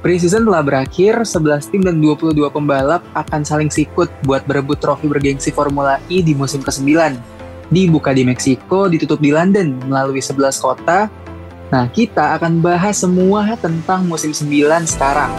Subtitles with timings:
[0.00, 5.52] Preseason telah berakhir, 11 tim dan 22 pembalap akan saling sikut buat berebut trofi bergengsi
[5.52, 7.20] Formula E di musim ke-9.
[7.68, 11.12] Dibuka di Meksiko, ditutup di London melalui 11 kota.
[11.68, 15.36] Nah, kita akan bahas semua tentang musim 9 sekarang.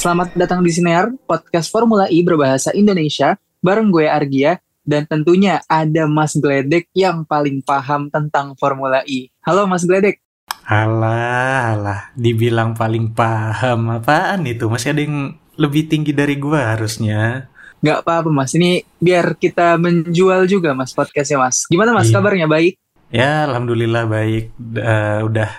[0.00, 4.56] Selamat datang di Sinear, podcast Formula E berbahasa Indonesia, bareng gue Argia,
[4.88, 9.28] dan tentunya ada Mas Gledek yang paling paham tentang Formula E.
[9.44, 10.25] Halo Mas Gledek.
[10.66, 14.66] Alah, alah, dibilang paling paham apaan itu?
[14.66, 17.46] Masih ada yang lebih tinggi dari gua harusnya.
[17.86, 21.70] Gak apa-apa mas, ini biar kita menjual juga mas podcastnya mas.
[21.70, 22.18] Gimana mas Iya.
[22.18, 22.74] kabarnya baik?
[23.14, 24.44] Ya, alhamdulillah baik.
[24.74, 25.50] Eh, udah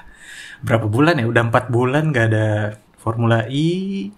[0.60, 1.26] berapa bulan ya?
[1.32, 2.48] Udah empat bulan gak ada
[3.00, 4.12] Formula E.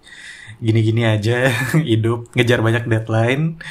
[0.58, 1.54] Gini-gini aja
[1.86, 3.62] hidup, ngejar banyak deadline.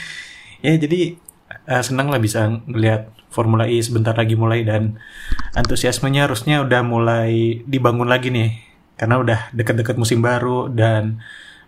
[0.63, 1.19] Ya, jadi
[1.69, 4.97] eh, senang lah bisa ngelihat Formula E sebentar lagi mulai dan
[5.53, 8.57] antusiasmenya harusnya udah mulai dibangun lagi nih.
[8.97, 11.21] Karena udah deket-deket musim baru dan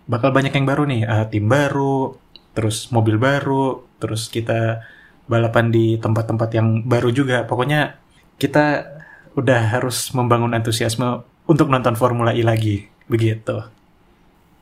[0.10, 1.06] bakal banyak yang baru nih.
[1.06, 2.18] Eh, tim baru,
[2.58, 4.82] terus mobil baru, terus kita
[5.30, 7.46] balapan di tempat-tempat yang baru juga.
[7.46, 7.96] Pokoknya
[8.42, 8.90] kita
[9.38, 12.90] udah harus membangun antusiasme untuk nonton Formula E lagi.
[13.06, 13.64] Begitu.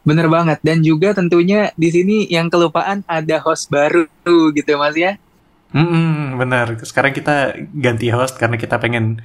[0.03, 0.59] Bener banget.
[0.62, 4.06] Dan juga tentunya di sini yang kelupaan ada host baru
[4.52, 5.16] gitu mas ya.
[5.70, 6.81] Hmm, benar.
[6.81, 9.22] Sekarang kita ganti host karena kita pengen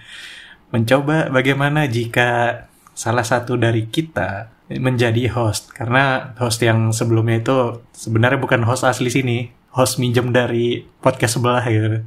[0.68, 5.72] mencoba bagaimana jika salah satu dari kita menjadi host.
[5.72, 7.56] Karena host yang sebelumnya itu
[7.96, 12.04] sebenarnya bukan host asli sini, host minjem dari podcast sebelah gitu.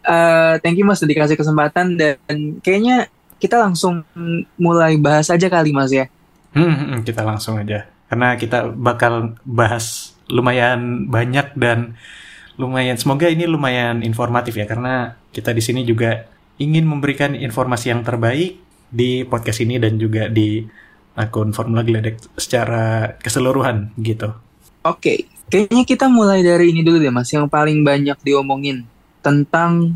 [0.00, 2.16] Eh, thank you mas sudah dikasih kesempatan dan
[2.64, 4.04] kayaknya kita langsung
[4.56, 6.08] mulai bahas aja kali mas ya.
[6.56, 7.88] Hmm, kita langsung aja.
[8.08, 11.94] Karena kita bakal bahas lumayan banyak dan
[12.58, 16.26] lumayan semoga ini lumayan informatif ya karena kita di sini juga
[16.60, 20.66] ingin memberikan informasi yang terbaik di podcast ini dan juga di
[21.14, 24.34] akun Formula Gledek secara keseluruhan gitu.
[24.80, 28.84] Oke, kayaknya kita mulai dari ini dulu deh mas, yang paling banyak diomongin
[29.20, 29.94] tentang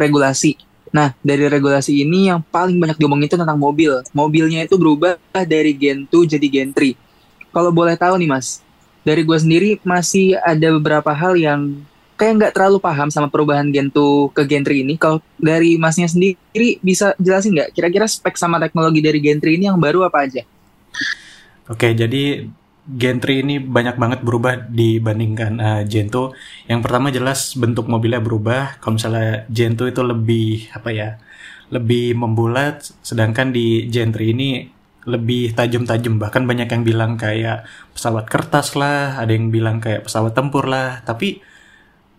[0.00, 0.56] regulasi.
[0.92, 4.04] Nah, dari regulasi ini yang paling banyak diomongin itu tentang mobil.
[4.12, 7.52] Mobilnya itu berubah dari Gen 2 jadi Gen 3.
[7.52, 8.60] Kalau boleh tahu nih mas,
[9.04, 11.84] dari gue sendiri masih ada beberapa hal yang
[12.22, 14.94] kayak nggak terlalu paham sama perubahan Gen 2 ke Gen 3 ini.
[14.94, 19.66] Kalau dari masnya sendiri bisa jelasin nggak kira-kira spek sama teknologi dari Gen 3 ini
[19.66, 20.46] yang baru apa aja?
[21.66, 22.46] Oke, jadi
[22.86, 26.70] Gen 3 ini banyak banget berubah dibandingkan eh, Gen 2.
[26.70, 28.78] Yang pertama jelas bentuk mobilnya berubah.
[28.78, 31.18] Kalau misalnya Gen 2 itu lebih apa ya?
[31.74, 34.70] Lebih membulat, sedangkan di Gen 3 ini
[35.10, 36.22] lebih tajam-tajam.
[36.22, 37.66] Bahkan banyak yang bilang kayak
[37.98, 41.02] pesawat kertas lah, ada yang bilang kayak pesawat tempur lah.
[41.02, 41.50] Tapi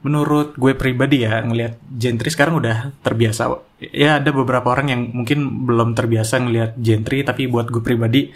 [0.03, 3.55] menurut gue pribadi ya ngelihat Gen 3 sekarang udah terbiasa.
[3.79, 8.35] Ya ada beberapa orang yang mungkin belum terbiasa ngelihat Gen 3, tapi buat gue pribadi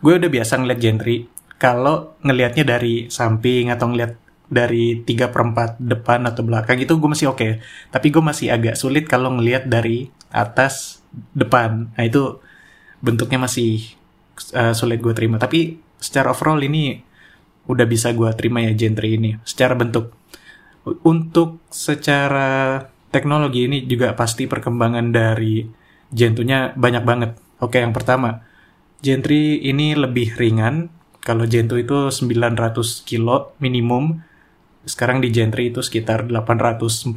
[0.00, 4.16] gue udah biasa ngeliat Gen 3 kalau ngelihatnya dari samping atau ngelihat
[4.48, 7.58] dari 3 per 4 depan atau belakang itu gue masih oke.
[7.90, 11.02] Tapi gue masih agak sulit kalau ngelihat dari atas
[11.34, 11.90] depan.
[11.94, 12.38] Nah itu
[13.02, 13.82] bentuknya masih
[14.54, 15.42] uh, sulit gue terima.
[15.42, 17.02] Tapi secara overall ini
[17.66, 20.19] udah bisa gue terima ya Gen 3 ini secara bentuk
[20.84, 22.80] untuk secara
[23.10, 25.66] teknologi ini juga pasti perkembangan dari
[26.10, 27.30] Gen 2-nya banyak banget
[27.60, 28.50] oke yang pertama
[29.00, 30.92] 3 ini lebih ringan.
[31.20, 34.20] Kalau 2 itu 900 kilo minimum.
[34.84, 37.12] Sekarang di 3 itu sekitar 840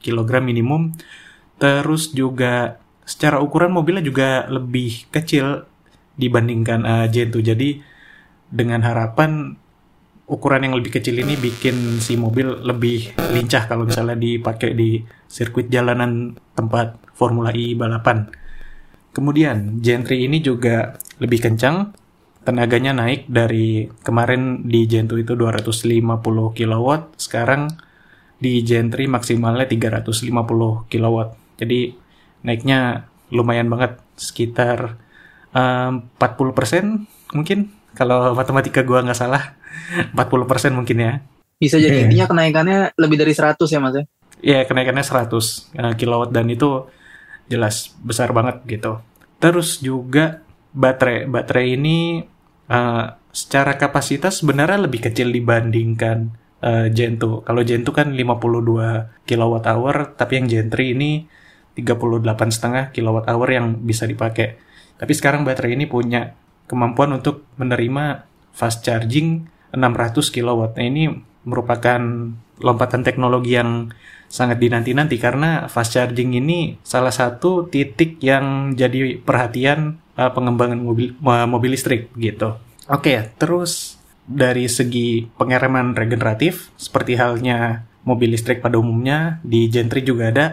[0.00, 0.92] kg minimum.
[1.60, 5.64] Terus juga secara ukuran mobilnya juga lebih kecil
[6.20, 7.52] dibandingkan uh, Gen 2.
[7.52, 7.80] Jadi
[8.52, 9.56] dengan harapan
[10.30, 15.66] ukuran yang lebih kecil ini bikin si mobil lebih lincah kalau misalnya dipakai di sirkuit
[15.66, 18.30] jalanan tempat Formula E balapan.
[19.10, 21.90] Kemudian Gen 3 ini juga lebih kencang,
[22.46, 26.22] tenaganya naik dari kemarin di Gen 2 itu 250
[26.54, 26.86] kW,
[27.18, 27.66] sekarang
[28.38, 30.30] di Gen 3 maksimalnya 350
[30.86, 31.16] kW.
[31.58, 31.80] Jadi
[32.46, 34.94] naiknya lumayan banget, sekitar
[35.50, 39.58] um, 40% mungkin kalau matematika gua nggak salah
[40.14, 41.12] 40% mungkin ya.
[41.60, 42.04] Bisa jadi Iya.
[42.08, 44.04] intinya kenaikannya lebih dari 100 ya mas ya?
[44.40, 45.28] Ya kenaikannya 100
[45.76, 46.88] uh, kilowatt dan itu
[47.50, 49.02] jelas besar banget gitu.
[49.36, 50.40] Terus juga
[50.72, 52.24] baterai, baterai ini
[52.70, 56.32] uh, secara kapasitas sebenarnya lebih kecil dibandingkan
[56.64, 57.44] uh, Gen 2.
[57.44, 61.28] Kalau Gen 2 kan 52 kilowatt hour, tapi yang Gen 3 ini
[61.76, 64.56] 38,5 kilowatt hour yang bisa dipakai.
[64.96, 66.34] Tapi sekarang baterai ini punya
[66.68, 70.76] kemampuan untuk menerima fast charging 600 kilowatt.
[70.76, 71.10] Nah ini
[71.44, 72.00] merupakan
[72.60, 73.88] lompatan teknologi yang
[74.30, 81.18] sangat dinanti-nanti karena fast charging ini salah satu titik yang jadi perhatian uh, pengembangan mobil
[81.26, 82.54] uh, mobil listrik gitu.
[82.86, 89.90] Oke, okay, terus dari segi pengereman regeneratif seperti halnya mobil listrik pada umumnya di Gen
[89.90, 90.46] 3 juga ada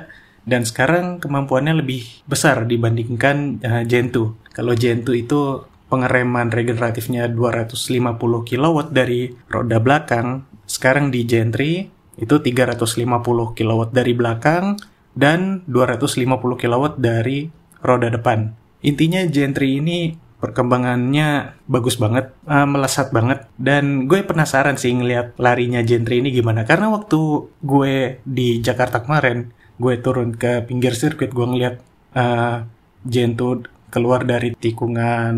[0.47, 4.57] dan sekarang kemampuannya lebih besar dibandingkan uh, Gen 2.
[4.57, 12.21] Kalau Gen 2 itu pengereman regeneratifnya 250 kW dari roda belakang, sekarang di Gen 3
[12.21, 14.75] itu 350 kW dari belakang
[15.17, 17.49] dan 250 kW dari
[17.81, 18.53] roda depan.
[18.85, 25.81] Intinya Gentry ini perkembangannya bagus banget, uh, melesat banget, dan gue penasaran sih ngeliat larinya
[25.81, 26.61] Gentry ini gimana.
[26.61, 29.49] Karena waktu gue di Jakarta kemarin,
[29.81, 31.81] gue turun ke pinggir sirkuit, gue ngeliat
[32.13, 32.69] uh,
[33.01, 35.35] Gentry keluar dari tikungan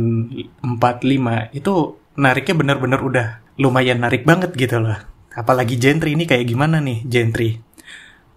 [0.66, 1.74] 45, itu
[2.20, 3.28] nariknya bener-bener udah
[3.62, 4.98] lumayan narik banget gitu loh.
[5.36, 7.62] Apalagi Gentry ini kayak gimana nih Gentry?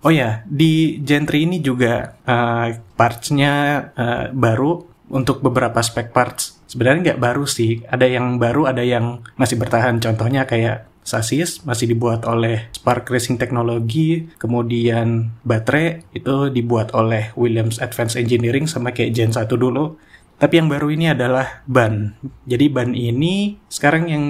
[0.03, 2.69] Oh ya, di Gentry ini juga uh,
[2.99, 3.53] partsnya
[3.94, 4.82] uh, baru
[5.12, 6.58] untuk beberapa spek parts.
[6.67, 10.03] Sebenarnya nggak baru sih, ada yang baru, ada yang masih bertahan.
[10.03, 17.83] Contohnya kayak sasis masih dibuat oleh Spark Racing Technology, kemudian baterai itu dibuat oleh Williams
[17.83, 19.99] Advanced Engineering sama kayak Gen 1 dulu.
[20.39, 22.19] Tapi yang baru ini adalah ban.
[22.47, 24.25] Jadi ban ini sekarang yang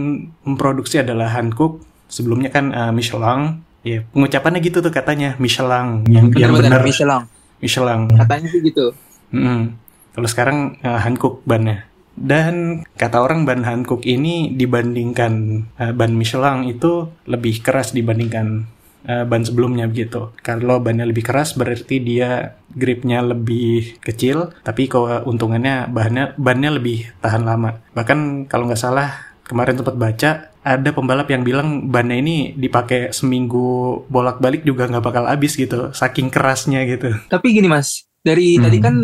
[0.44, 1.80] memproduksi adalah Hankook.
[2.12, 3.64] Sebelumnya kan uh, Michelin.
[3.82, 6.04] Ya pengucapannya gitu tuh katanya Michelin.
[6.04, 7.24] Yang bener, yang benar Michelin.
[7.64, 8.12] Michelin.
[8.12, 8.92] Katanya sih gitu.
[9.32, 9.82] Mm
[10.12, 16.68] kalau sekarang uh, Hankook bannya dan kata orang ban Hankook ini dibandingkan uh, ban Michelin
[16.68, 18.68] itu lebih keras dibandingkan
[19.08, 20.30] uh, ban sebelumnya begitu.
[20.44, 27.42] Kalau bannya lebih keras berarti dia gripnya lebih kecil, tapi keuntungannya bahannya bannya lebih tahan
[27.44, 27.80] lama.
[27.96, 30.30] Bahkan kalau nggak salah kemarin sempat baca
[30.62, 36.30] ada pembalap yang bilang bannya ini dipakai seminggu bolak-balik juga nggak bakal habis gitu, saking
[36.30, 37.18] kerasnya gitu.
[37.26, 38.62] Tapi gini mas, dari hmm.
[38.62, 38.94] tadi kan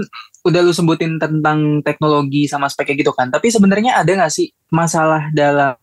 [0.46, 3.32] udah lu sebutin tentang teknologi sama speknya gitu kan.
[3.32, 5.76] Tapi sebenarnya ada nggak sih masalah dalam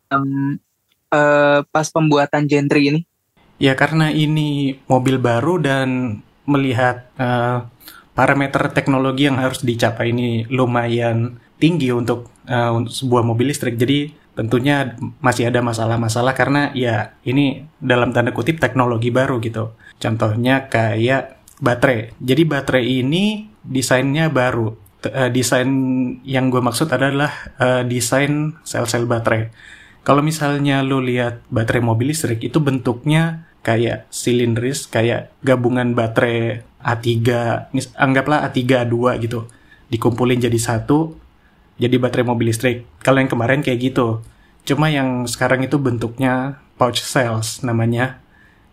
[1.12, 3.02] uh, pas pembuatan Gentry ini?
[3.56, 7.68] Ya karena ini mobil baru dan melihat uh,
[8.16, 13.80] parameter teknologi yang harus dicapai ini lumayan tinggi untuk uh, sebuah mobil listrik.
[13.80, 19.72] Jadi tentunya masih ada masalah-masalah karena ya ini dalam tanda kutip teknologi baru gitu.
[19.96, 22.12] Contohnya kayak baterai.
[22.20, 24.78] Jadi baterai ini desainnya baru.
[25.06, 25.70] Uh, desain
[26.26, 27.30] yang gue maksud adalah
[27.62, 29.54] uh, desain sel-sel baterai.
[30.06, 37.10] Kalau misalnya lu lihat baterai mobil listrik itu bentuknya kayak silindris, kayak gabungan baterai A3,
[37.98, 39.50] anggaplah A3 A2 gitu.
[39.90, 41.18] Dikumpulin jadi satu,
[41.76, 42.86] jadi baterai mobil listrik.
[43.02, 44.22] Kalau yang kemarin kayak gitu.
[44.66, 48.22] Cuma yang sekarang itu bentuknya pouch cells namanya.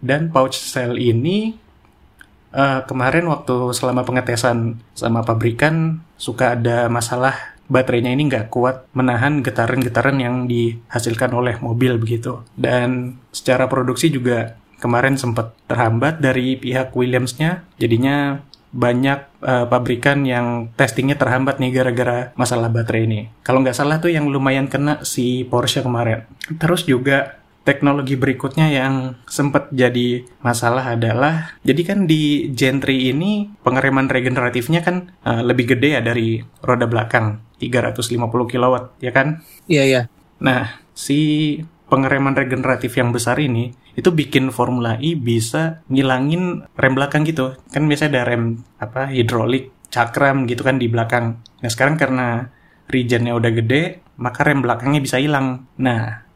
[0.03, 1.57] Dan pouch cell ini
[2.53, 7.35] uh, kemarin waktu selama pengetesan sama pabrikan suka ada masalah
[7.73, 12.45] baterainya ini nggak kuat menahan getaran-getaran yang dihasilkan oleh mobil begitu.
[12.53, 17.65] Dan secara produksi juga kemarin sempat terhambat dari pihak Williams-nya.
[17.81, 23.21] Jadinya banyak uh, pabrikan yang testingnya terhambat nih gara-gara masalah baterai ini.
[23.45, 26.25] Kalau nggak salah tuh yang lumayan kena si Porsche kemarin.
[26.57, 33.51] Terus juga teknologi berikutnya yang sempat jadi masalah adalah jadi kan di Gen 3 ini
[33.63, 39.47] pengereman regeneratifnya kan uh, lebih gede ya dari roda belakang 350 kW ya kan?
[39.71, 40.03] Iya iya.
[40.43, 47.23] Nah, si pengereman regeneratif yang besar ini itu bikin Formula E bisa ngilangin rem belakang
[47.23, 47.55] gitu.
[47.71, 51.39] Kan biasanya ada rem apa hidrolik, cakram gitu kan di belakang.
[51.63, 52.51] Nah, sekarang karena
[52.91, 55.71] regionnya udah gede, maka rem belakangnya bisa hilang.
[55.79, 56.27] Nah,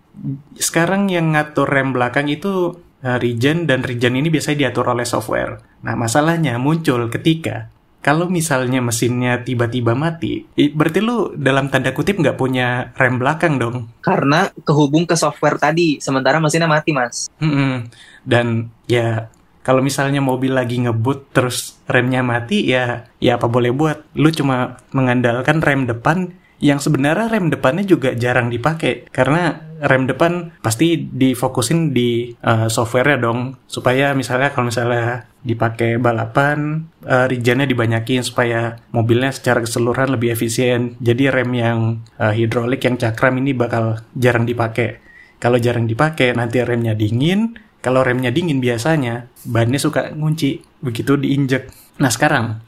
[0.57, 5.61] sekarang yang ngatur rem belakang itu uh, regen dan regen ini biasanya diatur oleh software.
[5.85, 7.71] Nah, masalahnya muncul ketika
[8.07, 13.91] kalau misalnya mesinnya tiba-tiba mati, berarti lu dalam tanda kutip nggak punya rem belakang dong.
[13.99, 17.27] Karena kehubung ke software tadi, sementara mesinnya mati, Mas.
[17.43, 17.91] Hmm,
[18.23, 19.27] dan ya
[19.67, 24.07] kalau misalnya mobil lagi ngebut terus remnya mati, ya ya apa boleh buat.
[24.15, 29.09] Lu cuma mengandalkan rem depan yang sebenarnya rem depannya juga jarang dipakai.
[29.13, 33.41] Karena rem depan pasti difokusin di uh, softwarenya dong.
[33.69, 40.97] Supaya misalnya kalau misalnya dipakai balapan uh, regennya dibanyakin supaya mobilnya secara keseluruhan lebih efisien.
[40.99, 41.79] Jadi rem yang
[42.17, 45.05] uh, hidrolik yang cakram ini bakal jarang dipakai.
[45.37, 47.61] Kalau jarang dipakai nanti remnya dingin.
[47.85, 50.81] Kalau remnya dingin biasanya bannya suka ngunci.
[50.81, 51.69] Begitu diinjek.
[52.01, 52.65] Nah sekarang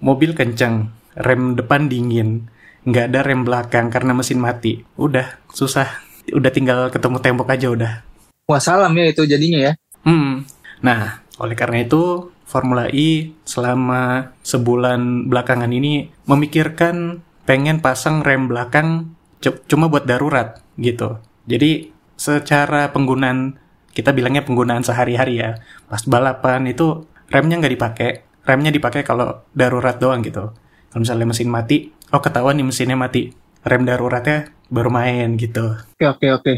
[0.00, 2.48] mobil kenceng rem depan dingin
[2.86, 4.86] nggak ada rem belakang karena mesin mati.
[4.94, 6.06] Udah, susah.
[6.30, 7.92] Udah tinggal ketemu tembok aja udah.
[8.46, 9.72] Wassalam ya itu jadinya ya.
[10.06, 10.46] Hmm.
[10.86, 19.18] Nah, oleh karena itu Formula E selama sebulan belakangan ini memikirkan pengen pasang rem belakang
[19.66, 21.18] cuma buat darurat gitu.
[21.50, 23.58] Jadi secara penggunaan
[23.90, 25.58] kita bilangnya penggunaan sehari-hari ya.
[25.90, 27.02] Pas balapan itu
[27.34, 28.10] remnya nggak dipakai,
[28.46, 30.54] remnya dipakai kalau darurat doang gitu.
[30.96, 33.28] Kalau misalnya mesin mati, oh ketahuan nih mesinnya mati,
[33.68, 35.76] rem daruratnya baru main gitu.
[35.92, 36.52] Oke oke oke,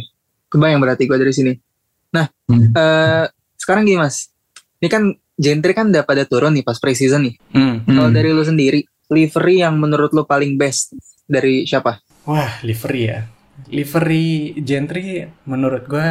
[0.46, 1.52] kebayang berarti gue dari sini.
[2.14, 2.70] Nah, hmm.
[2.70, 3.26] uh,
[3.58, 4.30] sekarang gini mas,
[4.78, 7.34] ini kan Gentry kan udah pada turun nih pas preseason nih.
[7.50, 7.82] Hmm.
[7.82, 8.14] Kalau hmm.
[8.14, 10.94] dari lu sendiri, livery yang menurut lu paling best
[11.26, 11.98] dari siapa?
[12.30, 13.26] Wah, livery ya.
[13.74, 16.10] Livery Gentry menurut gue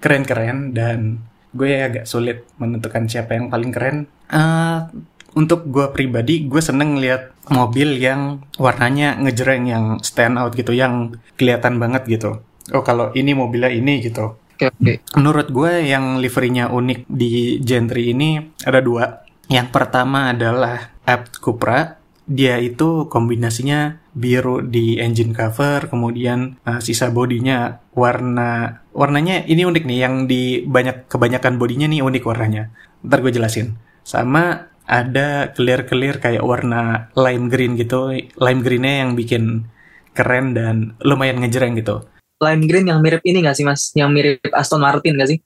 [0.00, 1.20] keren-keren dan
[1.52, 4.08] gue agak sulit menentukan siapa yang paling keren.
[4.32, 4.88] Uh,
[5.36, 11.14] untuk gue pribadi, gue seneng lihat mobil yang warnanya ngejreng, yang stand out gitu, yang
[11.38, 12.42] kelihatan banget gitu.
[12.74, 15.04] Oh kalau ini mobilnya ini gitu okay.
[15.14, 19.24] Menurut gue yang liverynya unik di Gentry ini ada dua.
[19.46, 22.00] Yang pertama adalah Apt Cupra.
[22.26, 29.84] Dia itu kombinasinya biru di engine cover, kemudian uh, sisa bodinya warna warnanya ini unik
[29.86, 29.98] nih.
[30.02, 32.74] Yang di banyak kebanyakan bodinya nih unik warnanya.
[33.06, 33.78] Ntar gue jelasin.
[34.02, 38.14] Sama ada clear-clear kayak warna lime green gitu.
[38.38, 39.66] Lime greennya yang bikin
[40.14, 42.06] keren dan lumayan ngejreng gitu
[42.40, 43.92] lime green yang mirip ini gak sih mas?
[43.96, 45.38] Yang mirip Aston Martin gak sih?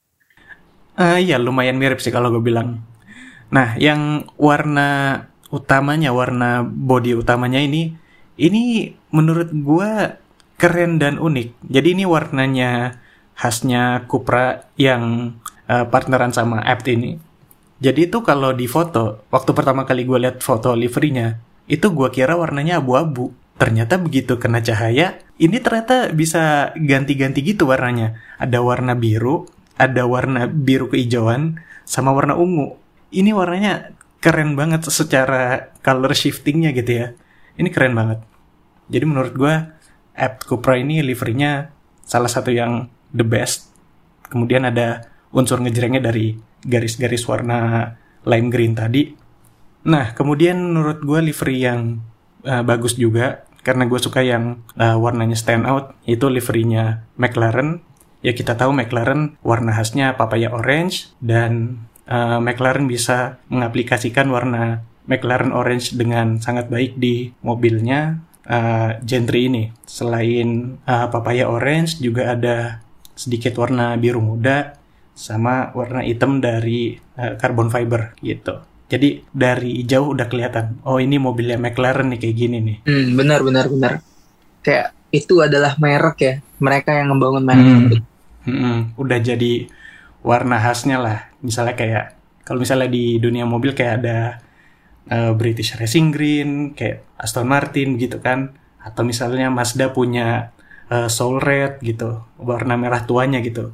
[0.98, 2.82] Uh, iya lumayan mirip sih kalau gue bilang.
[3.54, 5.22] Nah yang warna
[5.54, 7.94] utamanya, warna body utamanya ini,
[8.38, 9.90] ini menurut gue
[10.58, 11.70] keren dan unik.
[11.70, 13.00] Jadi ini warnanya
[13.38, 15.34] khasnya Cupra yang
[15.70, 17.29] uh, partneran sama Apt ini.
[17.80, 22.36] Jadi itu kalau di foto, waktu pertama kali gue lihat foto liverynya, itu gue kira
[22.36, 28.16] warnanya abu-abu ternyata begitu kena cahaya, ini ternyata bisa ganti-ganti gitu warnanya.
[28.40, 29.44] Ada warna biru,
[29.76, 32.80] ada warna biru kehijauan, sama warna ungu.
[33.12, 33.92] Ini warnanya
[34.24, 37.06] keren banget secara color shiftingnya gitu ya.
[37.60, 38.24] Ini keren banget.
[38.88, 39.54] Jadi menurut gue,
[40.16, 41.68] App Cupra ini liverynya
[42.00, 43.68] salah satu yang the best.
[44.28, 45.04] Kemudian ada
[45.36, 46.32] unsur ngejrengnya dari
[46.64, 47.92] garis-garis warna
[48.24, 49.16] lime green tadi.
[49.88, 52.04] Nah, kemudian menurut gue livery yang
[52.44, 57.84] uh, bagus juga karena gue suka yang uh, warnanya stand out itu liverynya McLaren.
[58.20, 65.56] Ya kita tahu McLaren warna khasnya papaya orange dan uh, McLaren bisa mengaplikasikan warna McLaren
[65.56, 69.72] orange dengan sangat baik di mobilnya uh, Gentry ini.
[69.88, 72.84] Selain uh, papaya orange juga ada
[73.16, 74.79] sedikit warna biru muda
[75.14, 81.14] sama warna hitam dari uh, carbon fiber gitu jadi dari jauh udah kelihatan, oh ini
[81.22, 82.76] mobilnya McLaren nih kayak gini nih.
[82.90, 83.92] Hmm, benar benar benar.
[84.66, 87.70] Kayak itu adalah merek ya, mereka yang membangun merek.
[87.70, 88.02] Hmm.
[88.50, 89.70] Hmm, udah jadi
[90.26, 91.18] warna khasnya lah.
[91.38, 92.04] Misalnya kayak
[92.42, 94.42] kalau misalnya di dunia mobil kayak ada
[95.06, 100.50] uh, British Racing Green, kayak Aston Martin gitu kan, atau misalnya Mazda punya
[100.90, 103.70] uh, Soul Red gitu, warna merah tuanya gitu.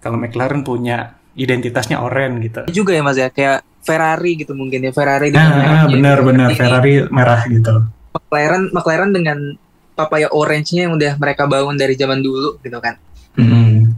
[0.00, 2.60] Kalau McLaren punya identitasnya oranye gitu.
[2.82, 7.40] Juga ya Mas ya, kayak Ferrari gitu mungkin ya Ferrari dengan ah, benar-benar Ferrari merah
[7.48, 7.86] gitu.
[8.12, 9.38] McLaren McLaren dengan
[9.96, 12.96] papaya orange-nya yang udah mereka bangun dari zaman dulu gitu kan.
[13.36, 13.96] Hmm.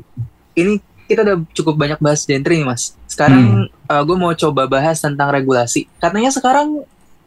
[0.54, 2.94] Ini kita udah cukup banyak bahas gentry nih mas.
[3.06, 3.90] Sekarang hmm.
[3.90, 5.87] uh, gue mau coba bahas tentang regulasi.
[6.02, 6.82] Katanya sekarang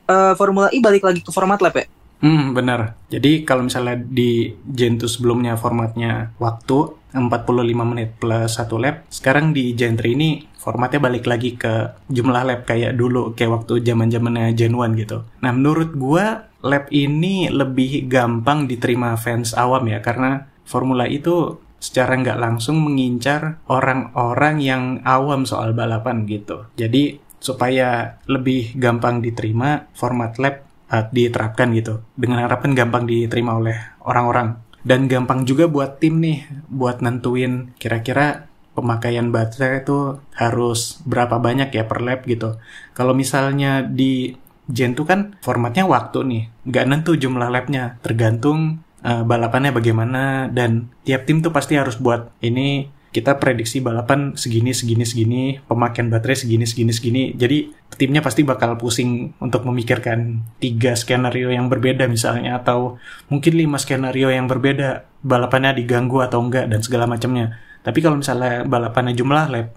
[0.08, 1.86] uh, Formula E balik lagi ke format lap ya?
[2.24, 2.96] Hmm, benar.
[3.12, 9.56] Jadi kalau misalnya di Gen 2 sebelumnya formatnya waktu 45 menit plus satu lap, sekarang
[9.56, 14.12] di Gen 3 ini formatnya balik lagi ke jumlah lap kayak dulu, kayak waktu zaman
[14.12, 15.24] zamannya Gen 1 gitu.
[15.42, 22.18] Nah, menurut gua lap ini lebih gampang diterima fans awam ya, karena Formula itu secara
[22.18, 26.66] nggak langsung mengincar orang-orang yang awam soal balapan gitu.
[26.74, 33.78] Jadi supaya lebih gampang diterima format lap uh, diterapkan gitu dengan harapan gampang diterima oleh
[34.02, 38.46] orang-orang dan gampang juga buat tim nih buat nentuin kira-kira
[38.78, 42.62] pemakaian baterai itu harus berapa banyak ya per lap gitu.
[42.94, 44.38] Kalau misalnya di
[44.70, 47.98] Gen 2 kan formatnya waktu nih nggak nentu jumlah lapnya.
[48.06, 54.36] Tergantung uh, balapannya bagaimana dan tiap tim tuh pasti harus buat ini kita prediksi balapan
[54.36, 57.24] segini segini segini pemakaian baterai segini segini segini.
[57.32, 63.00] Jadi timnya pasti bakal pusing untuk memikirkan tiga skenario yang berbeda misalnya atau
[63.32, 67.56] mungkin lima skenario yang berbeda balapannya diganggu atau enggak dan segala macamnya.
[67.88, 69.72] Tapi kalau misalnya balapannya jumlah lap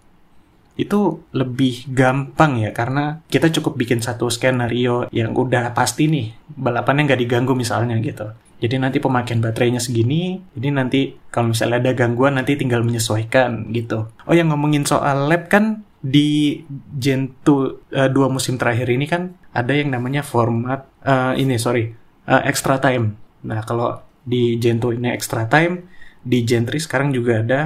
[0.78, 7.11] itu lebih gampang ya karena kita cukup bikin satu skenario yang udah pasti nih balapannya
[7.11, 12.35] nggak diganggu misalnya gitu Jadi nanti pemakaian baterainya segini, jadi nanti kalau misalnya ada gangguan
[12.35, 14.11] nanti tinggal menyesuaikan gitu.
[14.27, 16.62] Oh yang ngomongin soal lab kan di
[16.99, 21.95] Gen 2 uh, dua musim terakhir ini kan ada yang namanya format uh, ini sorry
[22.27, 23.15] uh, extra time.
[23.47, 25.87] Nah kalau di Gen 2 ini extra time,
[26.21, 27.61] di Gen 3 sekarang juga ada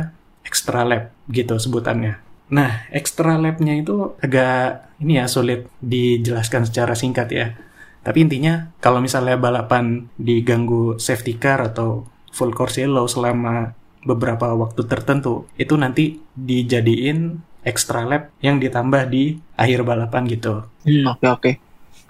[0.44, 2.22] extra lab gitu sebutannya.
[2.52, 7.56] Nah, extra labnya itu agak ini ya sulit dijelaskan secara singkat ya.
[8.02, 14.82] Tapi intinya kalau misalnya balapan diganggu safety car atau full course yellow selama beberapa waktu
[14.90, 20.66] tertentu, itu nanti dijadiin extra lap yang ditambah di akhir balapan gitu.
[20.82, 21.50] Hmm, oke oke.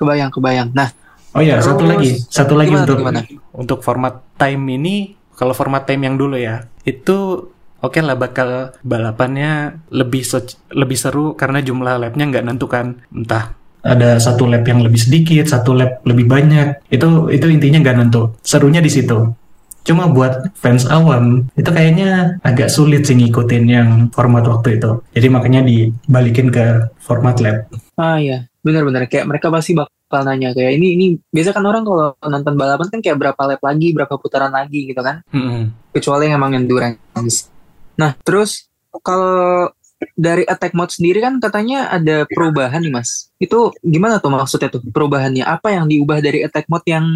[0.01, 0.69] Kebayang kebayang.
[0.73, 0.89] Nah,
[1.37, 3.21] oh ya satu lagi, satu lagi gimana, untuk gimana?
[3.53, 7.53] untuk format time ini, kalau format time yang dulu ya, itu
[7.85, 10.25] oke lah bakal balapannya lebih
[10.73, 15.75] lebih seru karena jumlah lapnya nggak nentukan entah ada satu lap yang lebih sedikit, satu
[15.75, 16.87] lap lebih banyak.
[16.89, 18.35] Itu itu intinya nggak nentu.
[18.43, 19.35] Serunya di situ.
[19.83, 25.03] Cuma buat fans awam itu kayaknya agak sulit sih ngikutin yang format waktu itu.
[25.11, 27.67] Jadi makanya dibalikin ke format lap.
[27.99, 32.15] Ah iya, benar-benar kayak mereka pasti bakal nanya kayak ini ini biasa kan orang kalau
[32.23, 35.27] nonton balapan kan kayak berapa lap lagi, berapa putaran lagi gitu kan.
[35.35, 35.75] Mm-mm.
[35.91, 37.51] Kecuali yang emang endurance.
[37.99, 38.71] Nah, terus
[39.03, 39.67] kalau
[40.14, 43.30] dari attack mode sendiri kan katanya ada perubahan nih Mas.
[43.38, 45.44] Itu gimana tuh maksudnya tuh perubahannya?
[45.47, 47.06] Apa yang diubah dari attack mode yang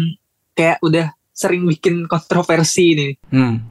[0.57, 3.07] kayak udah sering bikin kontroversi ini?
[3.31, 3.63] Hmm.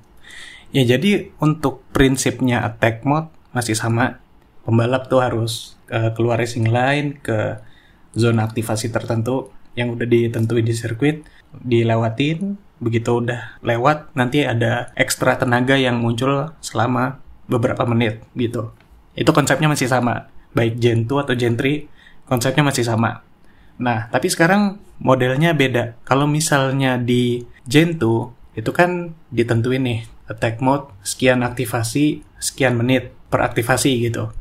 [0.74, 4.20] Ya jadi untuk prinsipnya attack mode masih sama.
[4.66, 7.62] Pembalap tuh harus eh, keluar racing line ke
[8.18, 11.22] zona aktivasi tertentu yang udah ditentuin di sirkuit,
[11.54, 18.72] dilewatin, begitu udah lewat nanti ada ekstra tenaga yang muncul selama beberapa menit gitu.
[19.16, 20.28] Itu konsepnya masih sama.
[20.52, 21.88] Baik Gen 2 atau Gen 3
[22.28, 23.24] konsepnya masih sama.
[23.80, 25.96] Nah, tapi sekarang modelnya beda.
[26.04, 33.12] Kalau misalnya di Gen 2 itu kan ditentuin nih attack mode sekian aktivasi sekian menit
[33.28, 34.32] per aktivasi gitu.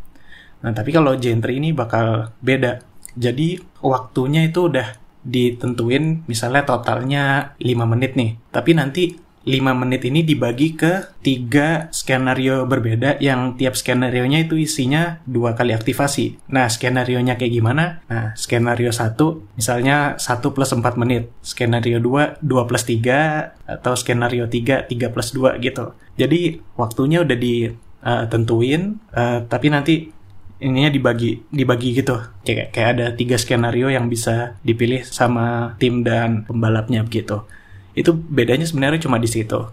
[0.63, 2.83] Nah, tapi kalau Gen 3 ini bakal beda.
[3.15, 8.37] Jadi waktunya itu udah ditentuin misalnya totalnya 5 menit nih.
[8.51, 9.03] Tapi nanti
[9.45, 15.71] 5 menit ini dibagi ke tiga skenario berbeda yang tiap skenario-nya itu isinya dua kali
[15.77, 16.49] aktivasi.
[16.49, 18.01] Nah, skenario-nya kayak gimana?
[18.09, 19.15] Nah, skenario 1
[19.53, 21.29] misalnya 1 plus 4 menit.
[21.45, 25.93] Skenario 2, 2 plus 3 atau skenario 3, 3 plus 2 gitu.
[26.17, 29.95] Jadi, waktunya udah ditentuin, eh, tapi nanti
[30.55, 32.15] ininya dibagi dibagi gitu
[32.47, 37.43] kayak kayak ada tiga skenario yang bisa dipilih sama tim dan pembalapnya begitu
[37.95, 39.71] itu bedanya sebenarnya cuma di situ.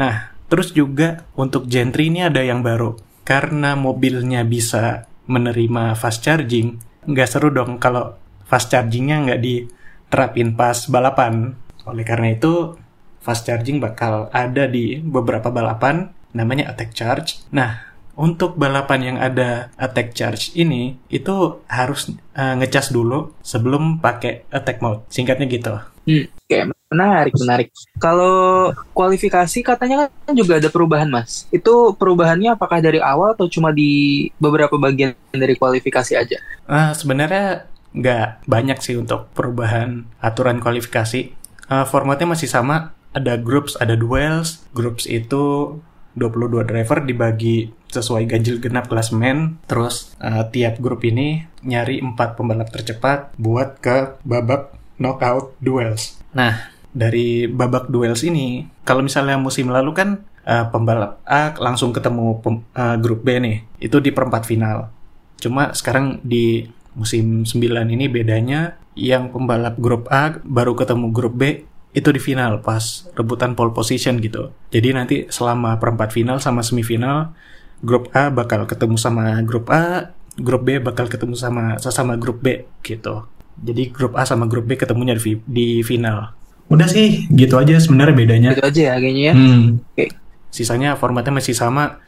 [0.00, 2.96] Nah terus juga untuk Gen 3 ini ada yang baru.
[3.28, 8.16] Karena mobilnya bisa menerima fast charging nggak seru dong kalau
[8.48, 11.56] fast chargingnya nggak diterapin pas balapan.
[11.84, 12.76] Oleh karena itu
[13.20, 17.44] fast charging bakal ada di beberapa balapan namanya attack charge.
[17.52, 24.48] Nah untuk balapan yang ada attack charge ini itu harus uh, ngecas dulu sebelum pakai
[24.50, 25.06] attack mode.
[25.12, 25.74] Singkatnya gitu.
[26.08, 27.68] Hmm, kayak menarik, menarik.
[28.00, 31.44] Kalau kualifikasi katanya kan juga ada perubahan, Mas.
[31.52, 36.38] Itu perubahannya apakah dari awal atau cuma di beberapa bagian dari kualifikasi aja?
[36.64, 41.32] Uh, sebenarnya nggak banyak sih untuk perubahan aturan kualifikasi.
[41.68, 42.96] Uh, formatnya masih sama.
[43.12, 44.64] Ada groups, ada duels.
[44.72, 45.76] Groups itu
[46.16, 49.60] 22 driver dibagi sesuai ganjil genap klasemen.
[49.68, 56.18] Terus uh, tiap grup ini nyari 4 pembalap tercepat buat ke babak knockout duels.
[56.34, 62.42] Nah, dari babak duels ini, kalau misalnya musim lalu kan uh, pembalap A langsung ketemu
[62.42, 64.90] pem, uh, grup B nih, itu di perempat final.
[65.38, 66.66] Cuma sekarang di
[66.98, 67.54] musim 9
[67.94, 71.62] ini bedanya yang pembalap grup A baru ketemu grup B
[71.94, 74.50] itu di final pas rebutan pole position gitu.
[74.74, 77.32] Jadi nanti selama perempat final sama semifinal
[77.80, 82.66] grup A bakal ketemu sama grup A, grup B bakal ketemu sama sesama grup B
[82.82, 83.24] gitu.
[83.58, 86.37] Jadi grup A sama grup B ketemunya di, di final.
[86.68, 88.50] Udah sih, gitu aja sebenarnya bedanya.
[88.52, 89.34] Gitu aja ya kayaknya ya.
[89.34, 89.80] Hmm.
[89.96, 90.12] Oke.
[90.52, 92.00] Sisanya formatnya masih sama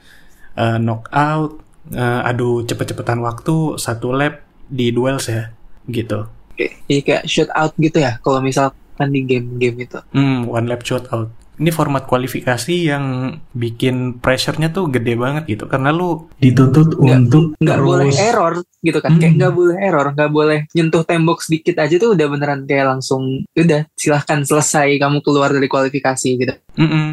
[0.57, 1.65] uh, knockout,
[1.97, 5.49] uh, adu cepet-cepetan waktu, satu lap di duels ya,
[5.89, 6.29] gitu.
[6.53, 6.77] Oke.
[6.85, 9.97] Jadi kayak shootout gitu ya kalau misal kan di game-game itu.
[10.13, 11.33] Hmm, one lap shootout.
[11.61, 13.05] Ini format kualifikasi yang
[13.53, 18.99] bikin pressure-nya tuh gede banget gitu karena lu dituntut Nggak- untuk Nggak boleh error gitu
[18.99, 19.11] kan.
[19.15, 19.39] Kayak Hmm.
[19.39, 23.85] nggak boleh error, nggak boleh nyentuh tembok sedikit aja tuh udah beneran kayak langsung udah
[23.93, 26.55] silahkan selesai kamu keluar dari kualifikasi gitu.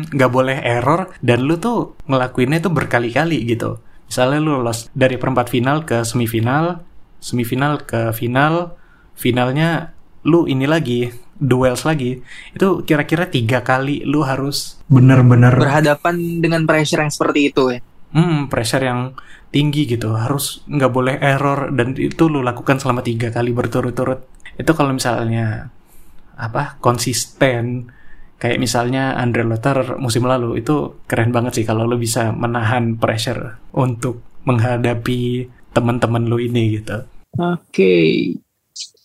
[0.08, 3.84] Nggak boleh error dan lu tuh ngelakuinnya tuh berkali-kali gitu.
[4.08, 6.88] Misalnya lu lolos dari perempat final ke semifinal,
[7.20, 8.80] semifinal ke final,
[9.12, 9.97] finalnya
[10.28, 11.08] lu ini lagi
[11.40, 12.20] duels lagi
[12.52, 17.80] itu kira-kira tiga kali lu harus bener-bener berhadapan dengan pressure yang seperti itu ya
[18.12, 19.16] hmm pressure yang
[19.48, 24.28] tinggi gitu harus nggak boleh error dan itu lu lakukan selama tiga kali berturut-turut
[24.60, 25.72] itu kalau misalnya
[26.36, 27.90] apa konsisten
[28.38, 33.58] kayak misalnya Andre Lothar musim lalu itu keren banget sih kalau lu bisa menahan pressure
[33.74, 37.04] untuk menghadapi teman-teman lu ini gitu.
[37.38, 38.10] Oke, okay.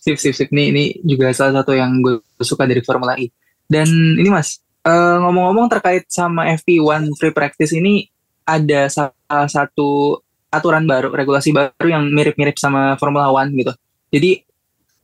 [0.02, 0.48] Sip sip sip.
[0.50, 3.30] Ini ini juga salah satu yang gue suka dari Formula E.
[3.70, 8.10] Dan ini mas, uh, ngomong-ngomong terkait sama FP1 free practice ini
[8.42, 10.18] ada salah satu
[10.52, 13.72] aturan baru, regulasi baru yang mirip-mirip sama Formula One gitu.
[14.12, 14.44] Jadi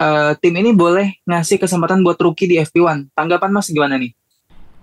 [0.02, 3.14] uh, tim ini boleh ngasih kesempatan buat rookie di FP1.
[3.14, 4.12] Tanggapan mas gimana nih?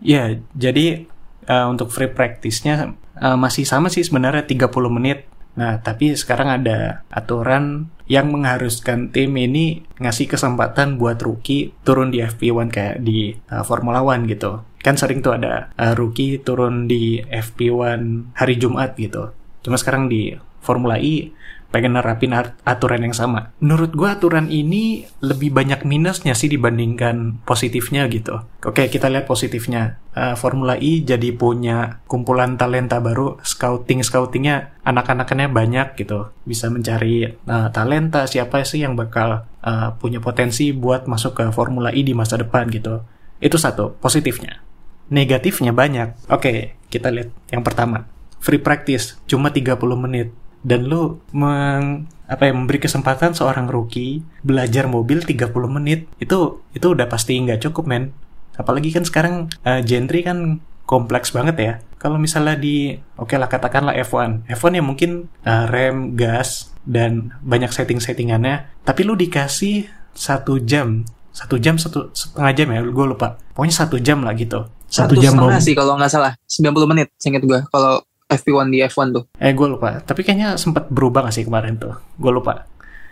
[0.01, 1.06] Ya, jadi
[1.45, 7.08] uh, untuk free practice-nya uh, masih sama sih sebenarnya 30 menit Nah, tapi sekarang ada
[7.08, 13.63] aturan yang mengharuskan tim ini ngasih kesempatan buat rookie turun di FP1 kayak di uh,
[13.65, 14.62] Formula One gitu.
[14.84, 19.34] Kan sering tuh ada uh, rookie turun di FP1 hari Jumat gitu.
[19.65, 21.34] Cuma sekarang di Formula E
[21.76, 22.32] pengen nerapin
[22.64, 23.52] aturan yang sama.
[23.60, 28.48] Menurut gue aturan ini lebih banyak minusnya sih dibandingkan positifnya gitu.
[28.64, 30.00] Oke, kita lihat positifnya.
[30.16, 37.28] Uh, Formula E jadi punya kumpulan talenta baru, scouting scoutingnya anak-anaknya banyak gitu, bisa mencari
[37.28, 42.16] uh, talenta siapa sih yang bakal uh, punya potensi buat masuk ke Formula E di
[42.16, 43.04] masa depan gitu.
[43.44, 44.64] Itu satu positifnya.
[45.12, 46.32] Negatifnya banyak.
[46.32, 48.08] Oke, kita lihat yang pertama.
[48.40, 50.32] Free practice cuma 30 menit
[50.65, 56.10] dan lu meng, apa ya memberi kesempatan seorang rookie belajar mobil 30 menit.
[56.17, 58.10] Itu itu udah pasti nggak cukup men.
[58.58, 61.73] Apalagi kan sekarang uh, Gentry kan kompleks banget ya.
[62.01, 67.38] Kalau misalnya di oke okay lah katakanlah F1 F1 ya mungkin uh, rem gas dan
[67.45, 68.82] banyak setting-settingannya.
[68.82, 69.86] Tapi lu dikasih
[70.17, 71.06] satu jam.
[71.36, 73.38] Satu jam satu setengah jam ya gue lupa.
[73.54, 74.65] Pokoknya satu jam lah gitu.
[74.89, 76.34] Satu, satu jam sih kalau nggak salah.
[76.49, 79.24] 90 menit singkat gue kalau FP1 di F1 tuh?
[79.38, 80.02] Eh gue lupa.
[80.02, 81.94] Tapi kayaknya sempat berubah gak sih kemarin tuh?
[82.18, 82.66] Gue lupa.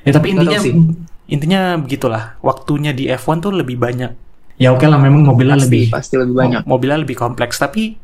[0.03, 0.59] Ya tapi intinya
[1.29, 2.37] intinya begitulah.
[2.41, 4.11] Waktunya di F1 tuh lebih banyak.
[4.61, 6.61] Ya oke okay lah memang mobilnya pasti, lebih pasti lebih banyak.
[6.65, 7.97] Mobilnya lebih kompleks tapi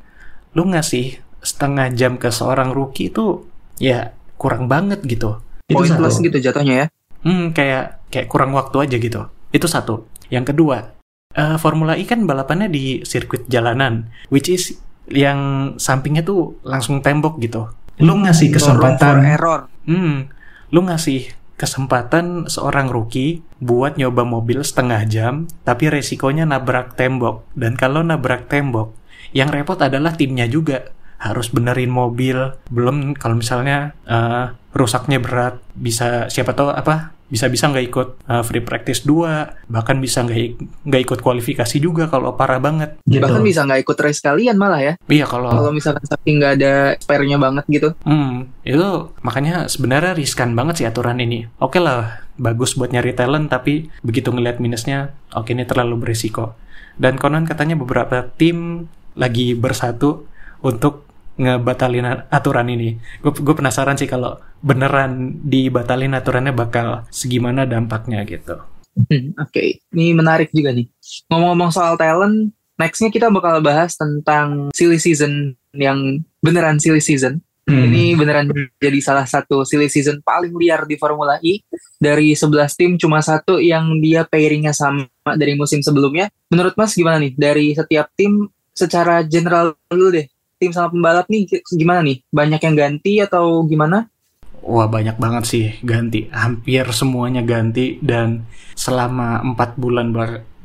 [0.58, 3.45] lu ngasih setengah jam ke seorang rookie itu
[3.78, 5.41] ya kurang banget gitu.
[5.69, 6.86] Pointless gitu jatuhnya ya.
[7.22, 9.22] Hmm, kayak kayak kurang waktu aja gitu.
[9.54, 10.10] Itu satu.
[10.30, 10.98] Yang kedua,
[11.38, 14.78] uh, Formula E kan balapannya di sirkuit jalanan, which is
[15.10, 17.69] yang sampingnya tuh langsung tembok gitu.
[18.00, 19.67] Lu ngasih kesempatan error.
[19.84, 20.32] Hmm,
[20.72, 27.43] lu ngasih kesempatan seorang rookie buat nyoba mobil setengah jam, tapi resikonya nabrak tembok.
[27.52, 28.95] Dan kalau nabrak tembok,
[29.36, 32.56] yang repot adalah timnya juga harus benerin mobil.
[32.72, 38.65] Belum kalau misalnya uh, rusaknya berat, bisa siapa tahu apa bisa-bisa nggak ikut uh, free
[38.65, 42.98] practice 2 bahkan bisa nggak nggak ikut kualifikasi juga kalau parah banget.
[43.06, 43.22] Gitu.
[43.22, 44.94] bahkan bisa nggak ikut race kalian malah ya.
[45.06, 47.89] Iya kalau kalau misalkan saking nggak ada spare-nya banget gitu.
[48.04, 51.46] Hmm itu makanya sebenarnya riskan banget sih aturan ini.
[51.62, 56.10] Oke okay lah bagus buat nyari talent tapi begitu ngeliat minusnya oke okay, ini terlalu
[56.10, 56.58] berisiko.
[57.00, 60.28] Dan konon katanya beberapa tim lagi bersatu
[60.60, 61.09] untuk
[61.39, 62.99] ngebatalin aturan ini.
[63.23, 68.60] Gue penasaran sih kalau beneran dibatalin aturannya bakal segimana dampaknya gitu.
[69.08, 69.69] Hmm, Oke, okay.
[69.95, 70.91] ini menarik juga nih.
[71.32, 77.39] Ngomong-ngomong soal talent, nextnya kita bakal bahas tentang silly season yang beneran silly season.
[77.63, 77.86] Hmm.
[77.86, 78.49] Ini beneran
[78.82, 81.63] jadi salah satu silly season paling liar di Formula E.
[82.02, 86.28] Dari 11 tim cuma satu yang dia pairingnya sama dari musim sebelumnya.
[86.52, 87.38] Menurut Mas gimana nih?
[87.38, 90.28] Dari setiap tim secara general dulu deh
[90.60, 92.19] tim sama pembalap nih gimana nih?
[92.30, 94.12] Banyak yang ganti atau gimana?
[94.60, 98.43] Wah banyak banget sih ganti, hampir semuanya ganti dan
[98.76, 100.12] selama empat bulan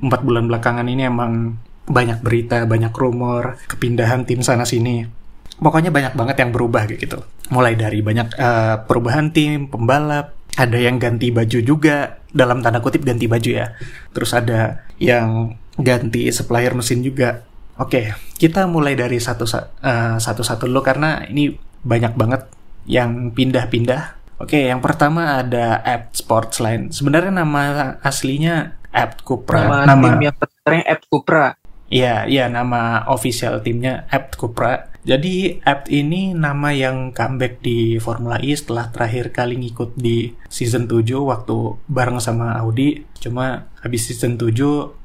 [0.03, 1.55] empat bulan belakangan ini emang
[1.87, 5.07] banyak berita, banyak rumor kepindahan tim sana sini.
[5.55, 7.23] Pokoknya banyak banget yang berubah gitu.
[7.55, 13.07] Mulai dari banyak uh, perubahan tim, pembalap, ada yang ganti baju juga dalam tanda kutip
[13.07, 13.71] ganti baju ya.
[14.11, 20.83] Terus ada yang ganti supplier mesin juga Oke, kita mulai dari satu uh, satu-satu dulu
[20.83, 22.47] karena ini banyak banget
[22.87, 24.23] yang pindah-pindah.
[24.39, 26.91] Oke, yang pertama ada App Sportsline.
[26.95, 29.67] Sebenarnya nama aslinya App Cupra.
[29.67, 31.47] Nama, nama tim yang terkenal App Cupra.
[31.91, 34.91] Iya, iya nama official timnya App Cupra.
[35.05, 40.89] Jadi App ini nama yang comeback di Formula E setelah terakhir kali ngikut di season
[40.89, 41.57] 7 waktu
[41.87, 43.05] bareng sama Audi.
[43.21, 44.57] Cuma habis season 7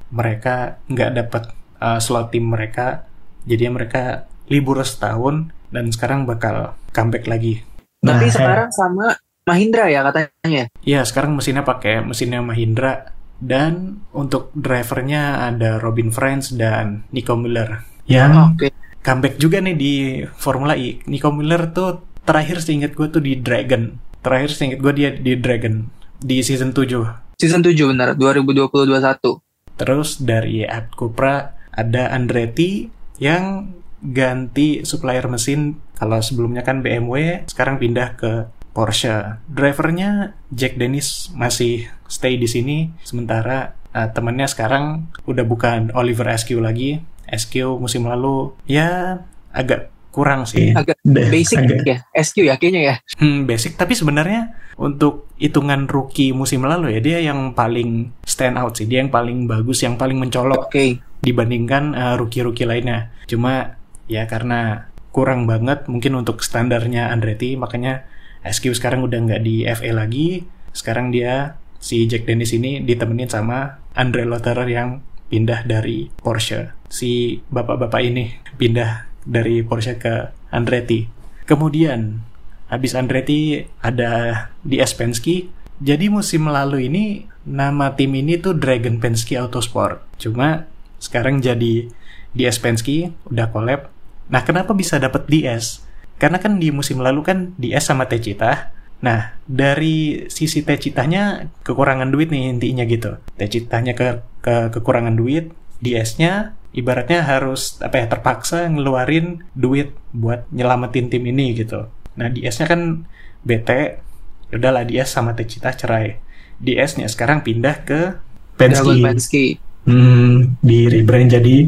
[0.09, 1.43] mereka nggak dapat
[1.79, 3.07] uh, slot tim mereka.
[3.47, 7.63] Jadi mereka libur setahun dan sekarang bakal comeback lagi.
[8.03, 9.15] Nah, Tapi sekarang sama
[9.49, 10.69] Mahindra ya katanya?
[10.85, 17.87] Iya, sekarang mesinnya pakai mesinnya Mahindra Dan untuk drivernya ada Robin Friends dan Nico Miller.
[18.03, 18.67] Yang Oke.
[18.99, 19.93] comeback juga nih di
[20.35, 20.99] Formula E.
[21.07, 23.95] Nico Miller tuh terakhir seingat gue tuh di Dragon.
[24.19, 25.87] Terakhir seingat gue dia di Dragon
[26.19, 27.39] di season 7.
[27.39, 29.39] Season 7 benar, 2020-21.
[29.79, 35.79] Terus dari Abt Cupra ada Andretti yang ganti supplier mesin.
[35.99, 38.31] Kalau sebelumnya kan BMW, sekarang pindah ke
[38.71, 39.43] Porsche.
[39.51, 46.63] Drivernya Jack Dennis masih stay di sini, sementara uh, temennya sekarang udah bukan Oliver Askew
[46.63, 47.03] lagi.
[47.29, 50.73] Askew musim lalu ya agak kurang sih.
[50.73, 52.95] Agak Deh, basic agak- ya, SQ ya kayaknya ya.
[53.21, 53.77] Hmm, basic.
[53.77, 58.89] Tapi sebenarnya untuk hitungan rookie musim lalu ya dia yang paling stand out sih.
[58.89, 60.97] Dia yang paling bagus, yang paling mencolok Oke.
[61.19, 63.11] Dibandingkan uh, rookie-rookie lainnya.
[63.27, 63.79] Cuma
[64.09, 68.05] ya karena kurang banget mungkin untuk standarnya Andretti, makanya
[68.45, 70.47] SQ sekarang udah nggak di FA lagi.
[70.71, 76.73] Sekarang dia si Jack Dennis ini ditemenin sama Andre Lotterer yang pindah dari Porsche.
[76.89, 81.05] Si bapak-bapak ini pindah dari Porsche ke Andretti.
[81.45, 82.21] Kemudian
[82.69, 85.49] habis Andretti ada di S Penske.
[85.79, 90.03] Jadi musim lalu ini nama tim ini tuh Dragon Penske Autosport.
[90.19, 90.67] Cuma
[90.99, 91.89] sekarang jadi
[92.35, 93.89] DS Penske udah collab.
[94.29, 95.81] Nah, kenapa bisa dapat DS?
[96.21, 98.75] Karena kan di musim lalu kan DS sama Techita.
[98.99, 103.17] Nah, dari sisi Techitanya kekurangan duit nih intinya gitu.
[103.39, 111.09] Techitanya ke, ke kekurangan duit, DS-nya ibaratnya harus apa ya terpaksa ngeluarin duit buat nyelamatin
[111.09, 111.89] tim ini gitu.
[112.19, 113.07] Nah, DS-nya kan
[113.41, 114.03] bete,
[114.51, 116.19] ya udahlah DS sama Techita cerai.
[116.59, 118.19] DS-nya sekarang pindah ke
[118.59, 118.99] Penske.
[118.99, 119.45] Penske.
[119.87, 121.67] Hmm, di rebrand jadi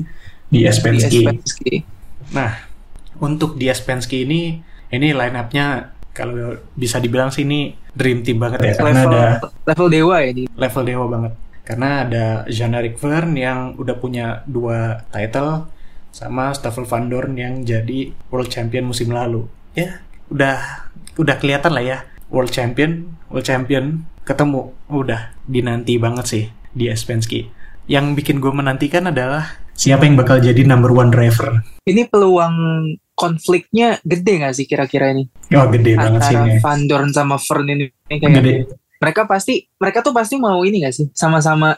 [0.52, 1.74] DS DS Penske.
[2.36, 2.52] Nah,
[3.24, 4.60] untuk DS Penske ini,
[4.91, 9.24] ini line up-nya kalau bisa dibilang sih ini dream team banget ya, karena Level, ada
[9.63, 10.43] level dewa ya di.
[10.52, 11.34] level dewa banget.
[11.63, 15.71] Karena ada Jean-Eric Verne yang udah punya dua title,
[16.12, 19.47] sama Stoffel Van Dorn yang jadi World Champion musim lalu.
[19.71, 21.97] Ya, udah udah kelihatan lah ya,
[22.28, 26.43] World Champion, World Champion ketemu, udah dinanti banget sih
[26.76, 27.61] di Penske.
[27.86, 31.62] Yang bikin gue menantikan adalah siapa yang bakal jadi number one driver.
[31.82, 32.56] Ini peluang
[33.13, 35.30] konfliknya gede nggak sih kira-kira ini?
[35.54, 36.60] Oh gede banget sih Antara ini.
[36.60, 38.54] Van Dorn sama Fern ini, ini kayak Gede.
[38.98, 41.74] mereka pasti mereka tuh pasti mau ini gak sih sama-sama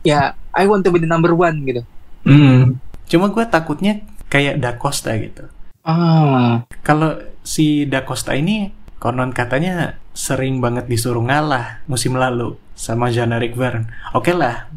[0.00, 1.82] ya I want to be the number one gitu
[2.22, 2.78] Hmm.
[3.04, 5.50] Cuma gue takutnya kayak Da Costa gitu.
[5.82, 13.10] ah Kalau si Da Costa ini konon katanya sering banget disuruh ngalah musim lalu sama
[13.10, 13.90] Jean-Eric Verne.
[14.14, 14.70] Oke lah,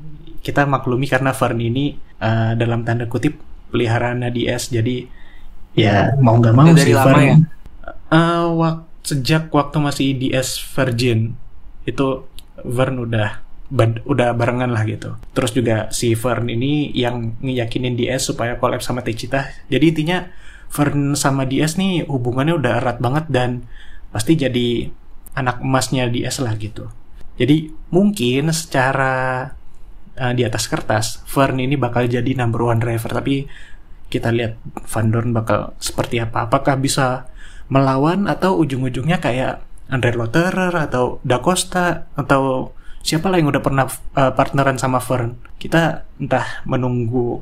[0.45, 1.86] kita maklumi karena Verne ini
[2.21, 3.41] eh, dalam tanda kutip
[3.73, 5.10] peliharaan DS jadi
[5.73, 7.36] ya mau nggak mau Udah dari si lama Verne ya?
[8.13, 11.34] eh, wak- sejak waktu masih DS Virgin
[11.86, 12.25] itu
[12.62, 13.29] Verne udah
[13.69, 15.13] bad- udah barengan lah gitu.
[15.34, 19.45] Terus juga si Verne ini yang ngeyakinin DS supaya collab sama Techita.
[19.67, 20.25] Jadi intinya
[20.69, 23.69] Verne sama DS nih hubungannya udah erat banget dan
[24.10, 24.89] pasti jadi
[25.36, 26.89] anak emasnya DS lah gitu.
[27.36, 29.51] Jadi mungkin secara
[30.19, 33.47] uh, di atas kertas Verne ini bakal jadi number one driver tapi
[34.10, 36.45] kita lihat Van Dorn bakal seperti apa.
[36.47, 37.28] Apakah bisa
[37.67, 42.73] melawan atau ujung-ujungnya kayak Andre Lotterer atau Da Costa atau
[43.06, 45.38] siapa lah yang udah pernah uh, partneran sama Verne.
[45.58, 47.41] Kita entah menunggu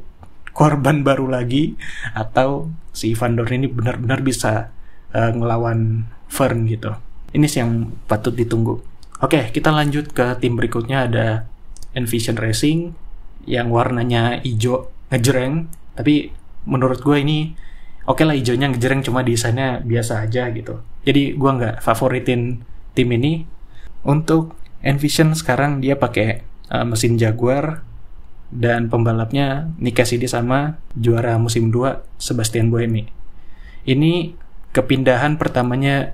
[0.55, 1.75] korban baru lagi
[2.15, 4.71] atau si Van Dorn ini benar-benar bisa
[5.11, 6.91] uh, ngelawan Verne gitu.
[7.33, 8.79] Ini sih yang patut ditunggu.
[9.23, 11.47] Oke, kita lanjut ke tim berikutnya ada
[11.93, 12.93] Envision Racing
[13.45, 16.33] yang warnanya hijau ngejreng, tapi
[16.65, 17.53] menurut gue ini
[18.07, 20.79] oke lah hijaunya ngejreng cuma desainnya biasa aja gitu.
[21.03, 23.45] Jadi gue nggak favoritin tim ini.
[24.03, 27.87] Untuk Envision sekarang dia pakai uh, mesin Jaguar
[28.51, 33.07] dan pembalapnya Nick Cassidy sama juara musim 2 Sebastian Buemi.
[33.87, 34.35] Ini
[34.75, 36.13] kepindahan pertamanya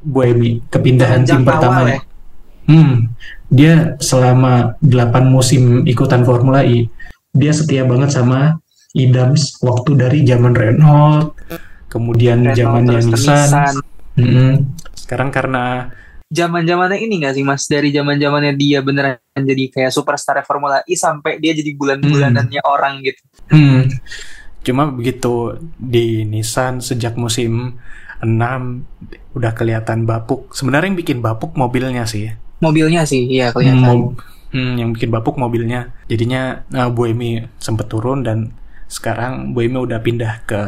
[0.00, 2.00] Buemi, kepindahan tim pertamanya.
[2.00, 2.02] ya?
[2.68, 3.12] Hmm,
[3.48, 6.88] dia selama 8 musim ikutan Formula E,
[7.32, 8.60] dia setia banget sama
[8.96, 11.36] Idams waktu dari zaman Renault,
[11.92, 13.48] kemudian zamannya terus ke Nissan.
[13.48, 13.74] Nissan.
[14.18, 14.50] Mm-mm.
[14.96, 15.92] Sekarang karena
[16.28, 20.84] zaman zamannya ini gak sih mas dari zaman zamannya dia beneran jadi kayak superstar Formula
[20.84, 23.88] E sampai dia jadi bulan-bulanannya orang gitu hmm,
[24.60, 27.80] cuma begitu di Nissan sejak musim
[28.18, 30.50] 6 udah kelihatan bapuk.
[30.50, 32.34] Sebenarnya yang bikin bapuk mobilnya sih.
[32.58, 34.18] Mobilnya sih iya Hmm, kelihatan mob-
[34.50, 35.92] hmm, yang bikin bapuk mobilnya.
[36.06, 38.52] Jadinya uh, Buemi sempet turun dan
[38.88, 40.60] sekarang Buemi udah pindah ke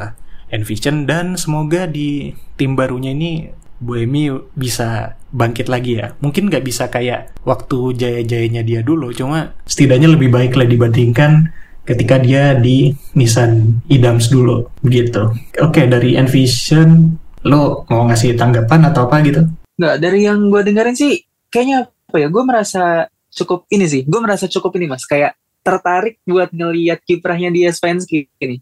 [0.50, 3.48] Envision dan semoga di tim barunya ini
[3.81, 6.12] Buemi bisa bangkit lagi ya.
[6.20, 11.48] Mungkin nggak bisa kayak waktu jaya-jayanya dia dulu, cuma setidaknya lebih baik lah dibandingkan
[11.88, 15.33] ketika dia di Nissan Idams dulu begitu.
[15.64, 19.48] Oke, dari Envision lo mau ngasih tanggapan atau apa gitu?
[19.81, 22.85] Nggak, dari yang gue dengerin sih kayaknya apa ya, gue merasa
[23.31, 28.27] cukup ini sih, gue merasa cukup ini mas, kayak tertarik buat ngeliat kiprahnya dia Spensky
[28.41, 28.59] ini.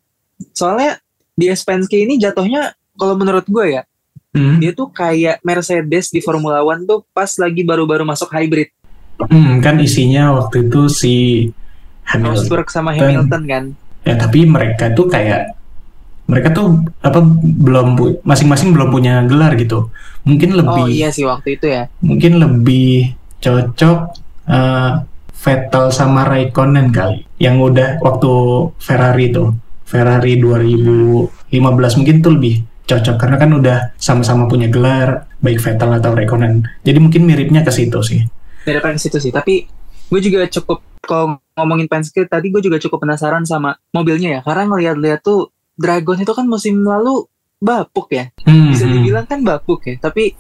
[0.53, 0.99] Soalnya
[1.39, 3.83] dia Spensky ini jatuhnya kalau menurut gue ya,
[4.35, 4.59] hmm.
[4.59, 8.75] dia tuh kayak Mercedes di Formula One tuh pas lagi baru-baru masuk hybrid.
[9.19, 11.15] Hmm, kan isinya waktu itu si
[12.09, 13.65] Hamilton Rosberg sama Hamilton kan
[14.07, 15.58] ya tapi mereka tuh kayak
[16.29, 19.89] mereka tuh apa belum masing-masing belum punya gelar gitu.
[20.29, 21.89] Mungkin lebih oh iya sih waktu itu ya.
[22.05, 23.99] mungkin lebih cocok
[24.45, 24.93] uh,
[25.39, 28.33] Vettel sama Raikkonen kali yang udah waktu
[28.77, 29.57] Ferrari tuh.
[29.89, 31.49] Ferrari 2015
[31.97, 36.61] mungkin tuh lebih cocok karena kan udah sama-sama punya gelar baik Vettel atau Raikkonen.
[36.85, 38.21] Jadi mungkin miripnya ke situ sih.
[38.69, 39.65] Miripnya ke situ sih tapi
[40.13, 44.41] gue juga cukup kalau ngomongin Penske tadi gue juga cukup penasaran sama mobilnya ya.
[44.45, 47.25] Karena ngeliat-liat tuh Dragon itu kan musim lalu
[47.59, 48.95] bapuk ya hmm, bisa hmm.
[48.95, 50.39] dibilang kan bapuk ya tapi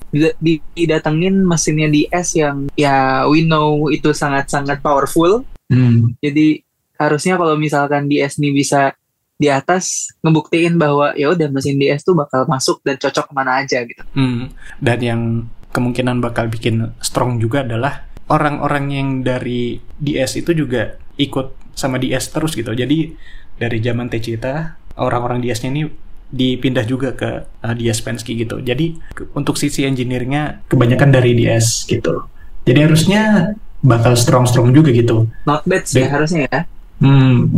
[0.79, 6.14] didatengin mesinnya di S yang ya we know itu sangat-sangat powerful hmm.
[6.22, 6.62] jadi
[6.94, 8.94] harusnya kalau misalkan di S ini bisa
[9.38, 13.62] di atas ngebuktiin bahwa ya udah mesin DS tuh bakal masuk dan cocok ke mana
[13.62, 14.03] aja gitu.
[14.18, 14.51] Hmm.
[14.83, 15.22] Dan yang
[15.70, 22.35] kemungkinan bakal bikin strong juga adalah orang-orang yang dari DS itu juga ikut sama DS
[22.35, 22.74] terus gitu.
[22.74, 23.14] Jadi
[23.55, 25.83] dari zaman Techita, orang-orang DS-nya ini
[26.29, 28.61] dipindah juga ke uh, DS Penske gitu.
[28.61, 32.29] Jadi ke, untuk sisi engineer-nya kebanyakan dari DS gitu.
[32.69, 35.31] Jadi harusnya bakal strong-strong juga gitu.
[35.49, 36.61] Not bad sih harusnya ya.
[36.99, 37.49] Hmm,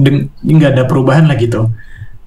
[0.44, 1.72] nggak ada perubahan lah gitu.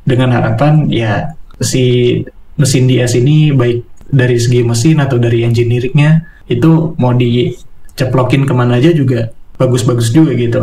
[0.03, 1.31] Dengan harapan ya
[1.63, 2.19] si
[2.59, 7.55] mesin DS ini baik dari segi mesin atau dari engineeringnya itu mau di
[7.95, 10.59] ceplokin ke mana aja juga bagus-bagus juga gitu.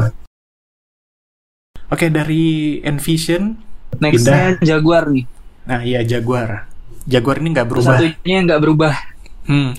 [1.91, 5.25] Oke dari Envision Nextnya Jaguar nih.
[5.67, 6.71] Nah iya Jaguar.
[7.11, 7.97] Jaguar ini nggak berubah.
[7.99, 8.95] Satunya nggak berubah.
[9.49, 9.75] Hmm.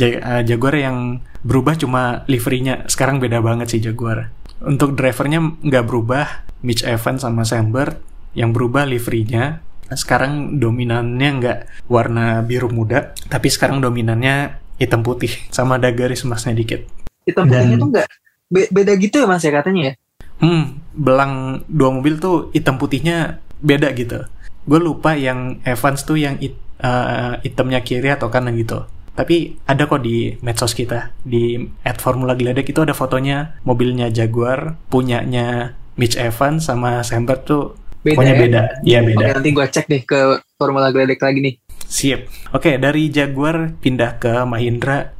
[0.00, 2.88] Eh, Jaguar yang berubah cuma liverynya.
[2.90, 4.32] Sekarang beda banget sih Jaguar.
[4.62, 6.26] Untuk drivernya nggak berubah.
[6.62, 8.00] Mitch Evans sama Sambert.
[8.34, 9.60] Yang berubah liverynya.
[9.92, 13.12] Sekarang dominannya nggak warna biru muda.
[13.28, 16.88] Tapi sekarang dominannya hitam putih sama ada garis emasnya dikit.
[17.22, 18.08] Hitam putihnya tuh enggak
[18.52, 19.94] be beda gitu ya mas ya katanya ya?
[20.42, 24.26] Hmm, belang dua mobil tuh hitam putihnya beda gitu.
[24.66, 28.84] Gue lupa yang Evans tuh yang it, uh, hitamnya kiri atau kanan gitu.
[29.12, 34.74] Tapi ada kok di medsos kita di at Formula Gledek itu ada fotonya mobilnya Jaguar
[34.88, 38.40] punyanya Mitch Evans sama Sambert tuh beda pokoknya ya?
[38.40, 38.62] beda.
[38.82, 39.20] Iya beda.
[39.20, 40.20] Oke nanti gue cek deh ke
[40.56, 41.54] Formula Gledek lagi nih.
[41.92, 42.24] Sip.
[42.56, 45.12] Oke, dari Jaguar pindah ke Mahindra.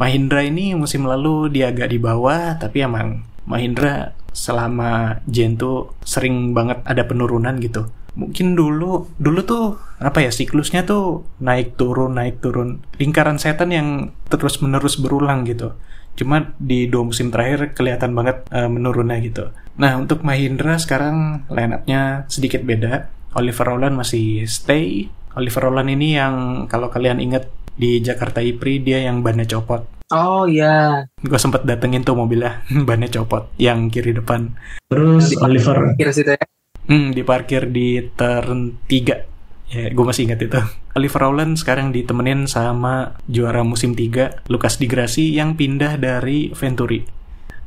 [0.00, 6.82] Mahindra ini musim lalu dia agak di bawah, tapi emang Mahindra selama Gento sering banget
[6.84, 7.88] ada penurunan gitu.
[8.18, 9.64] Mungkin dulu dulu tuh
[9.98, 13.88] apa ya siklusnya tuh naik turun naik turun lingkaran setan yang
[14.28, 15.72] terus menerus berulang gitu.
[16.14, 19.50] Cuma di dua musim terakhir kelihatan banget uh, menurunnya gitu.
[19.78, 23.10] Nah untuk Mahindra sekarang line up-nya sedikit beda.
[23.34, 29.02] Oliver Rowland masih stay, Oliver Roland ini yang kalau kalian inget di Jakarta Ipri dia
[29.02, 29.94] yang bannya copot.
[30.12, 31.06] Oh iya.
[31.18, 34.54] Gue sempet datengin tuh mobilnya bannya copot yang kiri depan.
[34.86, 35.96] Terus di Oliver.
[35.98, 36.44] Kira situ ya.
[36.84, 39.72] Hmm, diparkir di turn 3.
[39.74, 40.60] Ya, gue masih inget itu.
[40.98, 47.02] Oliver Rowland sekarang ditemenin sama juara musim 3, Lukas Di Grassi yang pindah dari Venturi.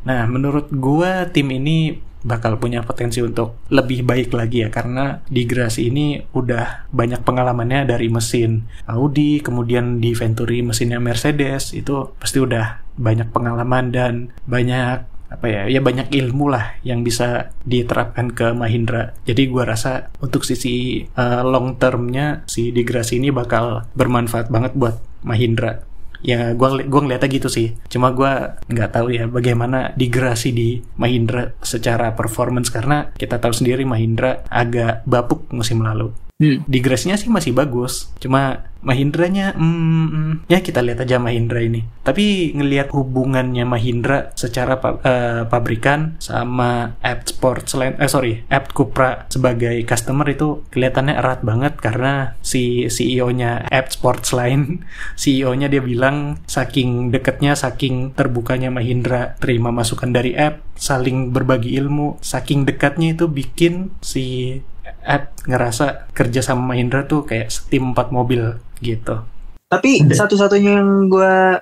[0.08, 5.44] Nah, menurut gue tim ini bakal punya potensi untuk lebih baik lagi ya karena di
[5.46, 12.42] Grasi ini udah banyak pengalamannya dari mesin Audi kemudian di Venturi mesinnya Mercedes itu pasti
[12.42, 14.14] udah banyak pengalaman dan
[14.50, 19.12] banyak apa ya ya banyak ilmu lah yang bisa diterapkan ke Mahindra.
[19.28, 25.04] Jadi gua rasa untuk sisi uh, long termnya si Digrasi ini bakal bermanfaat banget buat
[25.28, 25.84] Mahindra
[26.22, 27.74] ya gue gua ngeliatnya gitu sih.
[27.90, 28.32] Cuma gue
[28.70, 35.06] nggak tahu ya bagaimana digerasi di Mahindra secara performance karena kita tahu sendiri Mahindra agak
[35.08, 36.66] bapuk musim lalu hmm.
[36.70, 38.10] digresinya sih masih bagus.
[38.22, 41.84] Cuma Mahindranya hmm, ya kita lihat aja Mahindra ini.
[42.06, 49.28] Tapi ngelihat hubungannya Mahindra secara uh, pabrikan sama App Sport selain eh sorry App Cupra
[49.28, 54.86] sebagai customer itu kelihatannya erat banget karena si CEO-nya App Sport selain
[55.22, 62.22] CEO-nya dia bilang saking deketnya saking terbukanya Mahindra terima masukan dari App saling berbagi ilmu
[62.22, 64.62] saking dekatnya itu bikin si
[65.04, 69.24] Ed ngerasa kerja sama Mahindra tuh kayak setim empat mobil gitu.
[69.68, 71.60] Tapi satu-satunya yang gue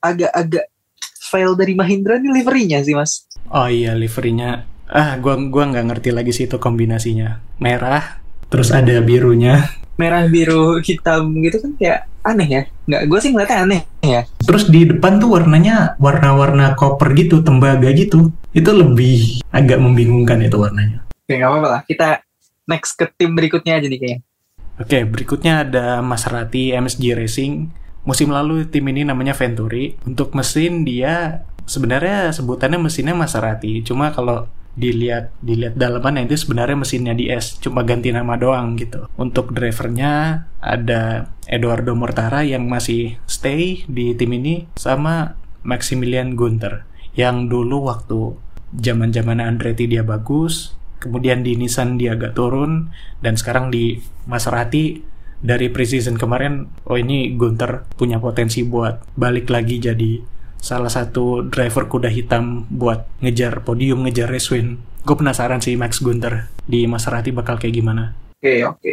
[0.00, 0.68] agak-agak
[1.26, 3.26] file dari Mahindra nih liverynya sih mas.
[3.50, 4.66] Oh iya liverynya.
[4.86, 7.42] Ah, gua gua nggak ngerti lagi sih itu kombinasinya.
[7.58, 9.66] Merah, terus ada birunya.
[9.96, 12.62] Merah, biru, hitam gitu kan kayak aneh ya.
[12.84, 14.20] Nggak, gue sih ngeliatnya aneh ya.
[14.44, 18.28] Terus di depan tuh warnanya warna-warna koper gitu, tembaga gitu.
[18.52, 21.00] Itu lebih agak membingungkan itu warnanya.
[21.26, 21.82] Oke nggak apa-apa lah.
[21.88, 22.08] Kita
[22.66, 24.20] next ke tim berikutnya aja nih kayaknya.
[24.76, 27.72] Oke, berikutnya ada Maserati MSG Racing.
[28.04, 29.96] Musim lalu tim ini namanya Venturi.
[30.04, 33.80] Untuk mesin dia sebenarnya sebutannya mesinnya Maserati.
[33.80, 34.44] Cuma kalau
[34.76, 39.08] dilihat dilihat dalamannya itu sebenarnya mesinnya DS, cuma ganti nama doang gitu.
[39.16, 46.84] Untuk drivernya ada Eduardo Mortara yang masih stay di tim ini sama Maximilian Gunter
[47.16, 48.36] yang dulu waktu
[48.76, 55.00] zaman-zaman Andretti dia bagus, kemudian di Nissan dia agak turun dan sekarang di Maserati
[55.40, 60.20] dari preseason kemarin oh ini Gunter punya potensi buat balik lagi jadi
[60.56, 66.00] salah satu driver kuda hitam buat ngejar podium ngejar race win gue penasaran sih Max
[66.02, 68.04] Gunter di Maserati bakal kayak gimana
[68.36, 68.92] Oke oke.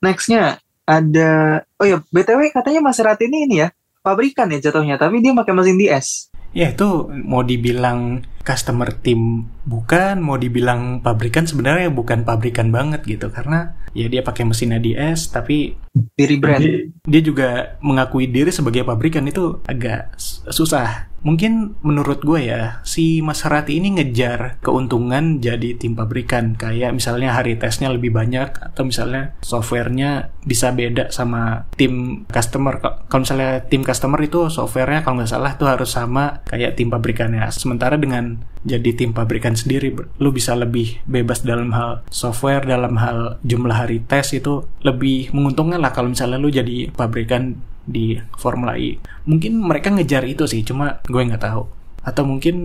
[0.00, 3.68] Nextnya ada oh ya btw katanya Maserati ini ini ya
[4.00, 6.32] pabrikan ya jatuhnya tapi dia pakai mesin DS.
[6.50, 13.28] ya itu mau dibilang customer team bukan mau dibilang pabrikan sebenarnya bukan pabrikan banget gitu.
[13.28, 16.62] Karena ya dia pakai mesinnya DS tapi Diri brand.
[16.62, 16.70] Jadi,
[17.02, 17.48] dia juga
[17.82, 20.14] mengakui diri sebagai pabrikan itu agak
[20.46, 21.10] susah.
[21.20, 26.56] Mungkin menurut gue ya, si Maserati ini ngejar keuntungan jadi tim pabrikan.
[26.56, 32.80] Kayak misalnya hari tesnya lebih banyak, atau misalnya softwarenya bisa beda sama tim customer.
[32.80, 36.88] Ka- Kalau misalnya tim customer itu softwarenya kalau nggak salah tuh harus sama kayak tim
[36.88, 37.50] pabrikannya.
[37.52, 43.40] Sementara dengan jadi tim pabrikan sendiri, lu bisa lebih bebas dalam hal software, dalam hal
[43.40, 47.56] jumlah hari tes itu lebih menguntungkan lah kalau misalnya lu jadi pabrikan
[47.88, 49.00] di Formula E.
[49.24, 51.64] Mungkin mereka ngejar itu sih, cuma gue nggak tahu.
[52.04, 52.56] Atau mungkin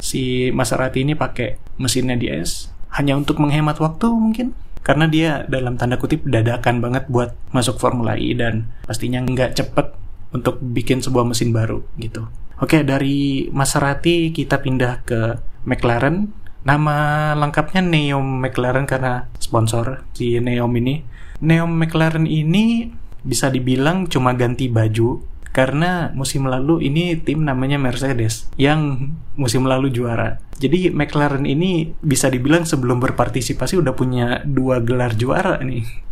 [0.00, 6.00] si Maserati ini pakai mesinnya DS hanya untuk menghemat waktu mungkin karena dia dalam tanda
[6.00, 9.92] kutip dadakan banget buat masuk Formula E dan pastinya nggak cepet
[10.32, 12.24] untuk bikin sebuah mesin baru gitu.
[12.58, 15.20] Oke dari Maserati kita pindah ke
[15.62, 16.34] McLaren.
[16.66, 21.06] Nama lengkapnya Neom McLaren karena sponsor si Neom ini.
[21.38, 22.90] Neom McLaren ini
[23.22, 25.22] bisa dibilang cuma ganti baju
[25.54, 30.42] karena musim lalu ini tim namanya Mercedes yang musim lalu juara.
[30.58, 36.07] Jadi McLaren ini bisa dibilang sebelum berpartisipasi udah punya dua gelar juara nih.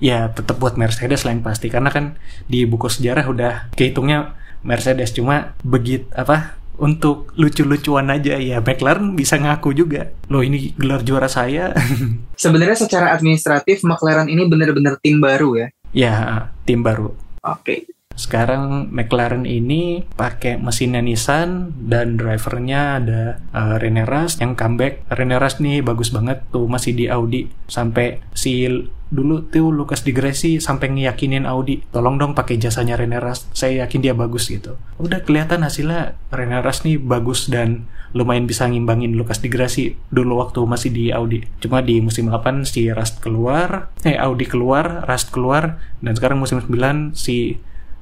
[0.00, 1.68] Ya tetap buat Mercedes yang pasti.
[1.68, 2.16] Karena kan
[2.48, 4.34] di buku sejarah udah kehitungnya
[4.64, 5.12] Mercedes.
[5.12, 10.10] Cuma begit apa untuk lucu-lucuan aja ya McLaren bisa ngaku juga.
[10.32, 11.76] Loh ini gelar juara saya.
[12.40, 15.68] Sebenarnya secara administratif McLaren ini benar-benar tim baru ya.
[15.92, 16.16] ya
[16.64, 17.12] tim baru.
[17.44, 17.86] Oke.
[18.20, 23.22] sekarang McLaren ini pakai mesinnya Nissan dan drivernya ada
[23.56, 24.44] uh, Rene Rast.
[24.44, 27.48] Yang comeback Rene Rast nih bagus banget tuh masih di Audi.
[27.64, 28.68] Sampai si
[29.10, 33.86] dulu tuh Lucas Di Grassi sampai ngiyakinin Audi tolong dong pakai jasanya Rene Rast saya
[33.86, 39.18] yakin dia bagus gitu udah kelihatan hasilnya Rene Rast nih bagus dan lumayan bisa ngimbangin
[39.18, 43.90] Lucas Di Grassi dulu waktu masih di Audi cuma di musim 8 si Rast keluar
[44.06, 47.58] eh Audi keluar Rast keluar dan sekarang musim 9 si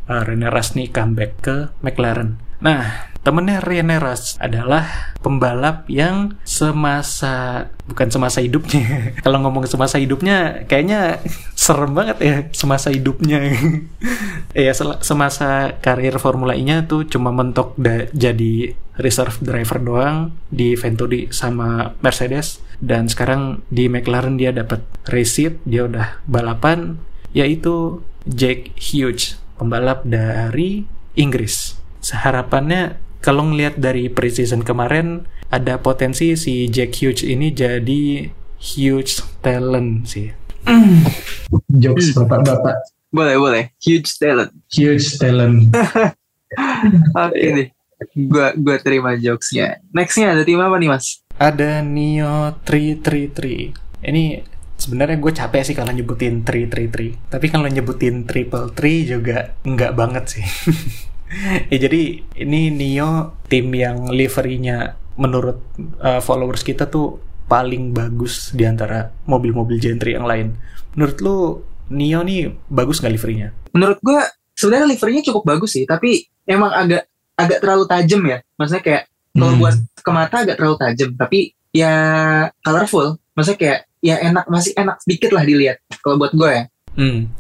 [0.09, 0.25] uh,
[0.75, 2.41] nih comeback ke McLaren.
[2.59, 9.13] Nah, temennya Rene Rast adalah pembalap yang semasa bukan semasa hidupnya.
[9.25, 11.23] Kalau ngomong semasa hidupnya, kayaknya
[11.55, 13.55] serem banget ya semasa hidupnya.
[14.57, 14.73] ya
[15.05, 17.79] semasa karir Formula E-nya tuh cuma mentok
[18.11, 25.39] jadi reserve driver doang di Venturi sama Mercedes dan sekarang di McLaren dia dapat race
[25.39, 26.99] seat, dia udah balapan
[27.31, 30.87] yaitu Jack Hughes pembalap dari
[31.19, 31.78] Inggris.
[32.01, 38.29] Seharapannya kalau ngelihat dari preseason kemarin ada potensi si Jack Hughes ini jadi
[38.61, 40.29] huge talent sih.
[41.83, 42.77] jokes bapak-bapak.
[43.09, 43.65] Boleh boleh.
[43.81, 44.53] Huge talent.
[44.69, 45.73] Huge talent.
[47.25, 47.69] Oke deh.
[48.29, 49.81] Gua gua terima jokesnya.
[49.91, 51.25] Nextnya ada tim apa nih mas?
[51.39, 54.05] Ada Neo 333.
[54.07, 54.43] Ini
[54.79, 57.31] sebenarnya gue capek sih kalau nyebutin 333.
[57.35, 60.45] Tapi kalau nyebutin triple three juga enggak banget sih.
[61.69, 62.01] ya jadi
[62.41, 65.59] ini Neo tim yang liverynya menurut
[65.99, 67.19] uh, followers kita tuh
[67.49, 70.55] paling bagus di antara mobil-mobil gentry yang lain.
[70.95, 71.37] Menurut lu
[71.89, 73.49] Neo nih bagus nggak liverynya?
[73.73, 78.39] Menurut gua sebenarnya liverynya cukup bagus sih, tapi emang agak agak terlalu tajam ya.
[78.61, 79.03] Maksudnya kayak
[79.33, 79.61] kalau Hmm.
[79.65, 81.39] buat ke mata agak terlalu tajam, tapi
[81.73, 81.95] ya
[82.61, 83.17] colorful.
[83.33, 86.65] Maksudnya kayak ya enak masih enak sedikit lah dilihat kalau buat gue ya.
[86.99, 87.33] Hmm.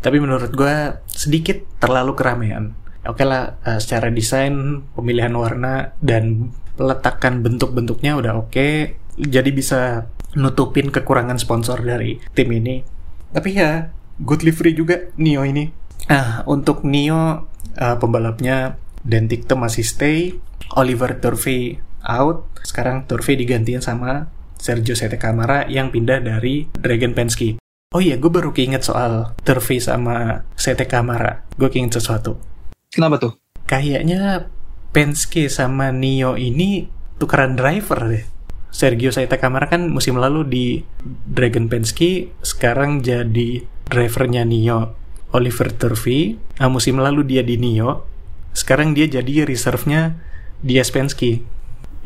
[0.00, 0.76] Tapi menurut gue
[1.10, 2.76] sedikit terlalu keramaian.
[3.10, 8.98] Oke lah, uh, secara desain, pemilihan warna dan letakkan bentuk-bentuknya udah oke.
[9.16, 12.84] Jadi bisa nutupin kekurangan sponsor dari tim ini.
[13.32, 13.88] Tapi ya,
[14.20, 15.72] good livery juga Nio ini.
[16.06, 17.48] Ah, untuk Nio
[17.80, 20.36] uh, pembalapnya Dan Ticktum masih stay,
[20.76, 22.46] Oliver Turvey out.
[22.62, 24.28] Sekarang Turvey digantiin sama
[24.58, 27.56] Sergio Sete Camara yang pindah dari Dragon Penske.
[27.94, 31.46] Oh iya, gue baru keinget soal Turvey sama Sete Camara.
[31.54, 32.36] Gue keinget sesuatu.
[32.96, 33.32] Kenapa tuh?
[33.68, 34.48] Kayaknya
[34.96, 36.88] Penske sama Nio ini
[37.20, 38.24] tukeran driver deh.
[38.72, 40.64] Sergio Sete Camara kan musim lalu di
[41.28, 44.96] Dragon Penske, sekarang jadi drivernya Nio.
[45.36, 48.08] Oliver Turvey, nah musim lalu dia di Nio,
[48.56, 50.16] sekarang dia jadi reserve-nya
[50.64, 51.44] di Penske.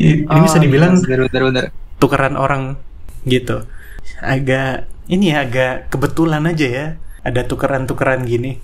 [0.00, 1.64] Ini bisa Oh, dibilang iya, bener, bener, bener.
[2.02, 2.80] tukeran orang
[3.28, 3.68] gitu.
[4.18, 6.86] Agak ini ya agak kebetulan aja ya
[7.22, 8.58] ada tukeran-tukeran gini.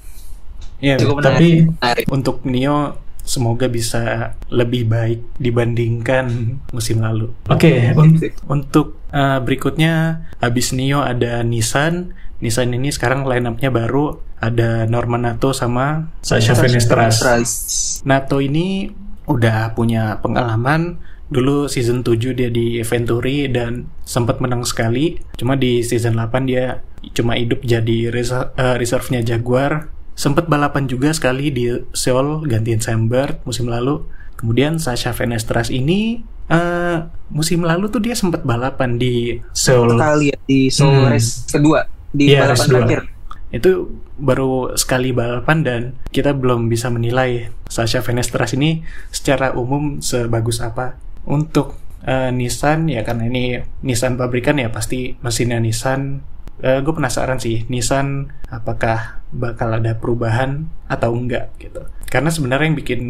[0.79, 2.05] Ya, Cukup tapi menarik.
[2.07, 4.03] untuk Nio semoga bisa
[4.47, 6.27] lebih baik dibandingkan
[6.69, 7.33] musim lalu.
[7.49, 8.15] Oke, un-
[8.47, 9.95] Untuk uh, berikutnya
[10.39, 12.13] habis Nio ada Nissan.
[12.37, 17.17] Nissan ini sekarang line up-nya baru ada Norman Nato sama Sasha Fenestras.
[18.05, 18.93] Nato ini
[19.25, 25.83] udah punya pengalaman dulu season 7 dia di Venturi dan sempat menang sekali cuma di
[25.83, 26.79] season 8 dia
[27.11, 33.07] cuma hidup jadi reser- eh, reserve-nya Jaguar sempat balapan juga sekali di Seoul gantiin Sam
[33.07, 34.01] Bird musim lalu
[34.35, 36.99] kemudian Sasha Fenestras ini eh,
[37.29, 39.95] musim lalu tuh dia sempat balapan di Seoul.
[39.95, 41.11] Sekali ya di Seoul Hmm.
[41.11, 43.01] race kedua di Iya, balapan terakhir.
[43.47, 43.71] itu
[44.17, 50.97] baru sekali balapan dan kita belum bisa menilai Sasha Fenestras ini secara umum sebagus apa.
[51.25, 56.23] Untuk eh, Nissan ya karena ini Nissan pabrikan ya pasti mesinnya Nissan.
[56.61, 61.85] Gue penasaran sih Nissan apakah bakal ada perubahan atau enggak gitu.
[62.09, 63.01] Karena sebenarnya yang bikin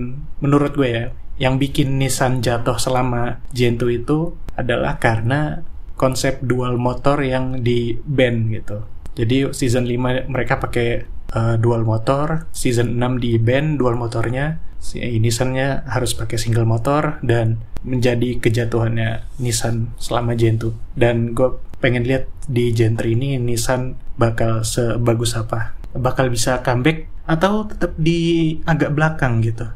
[0.43, 1.05] menurut gue ya
[1.37, 5.63] yang bikin Nissan jatuh selama Gen 2 itu adalah karena
[5.97, 8.85] konsep dual motor yang di ban gitu.
[9.17, 15.01] Jadi season 5 mereka pakai uh, dual motor, season 6 di ban dual motornya, si
[15.01, 20.73] Nissan-nya harus pakai single motor dan menjadi kejatuhannya Nissan selama Gen 2.
[20.97, 25.77] Dan gue pengen lihat di Gen 3 ini Nissan bakal sebagus apa.
[25.97, 29.67] Bakal bisa comeback atau tetap di agak belakang gitu.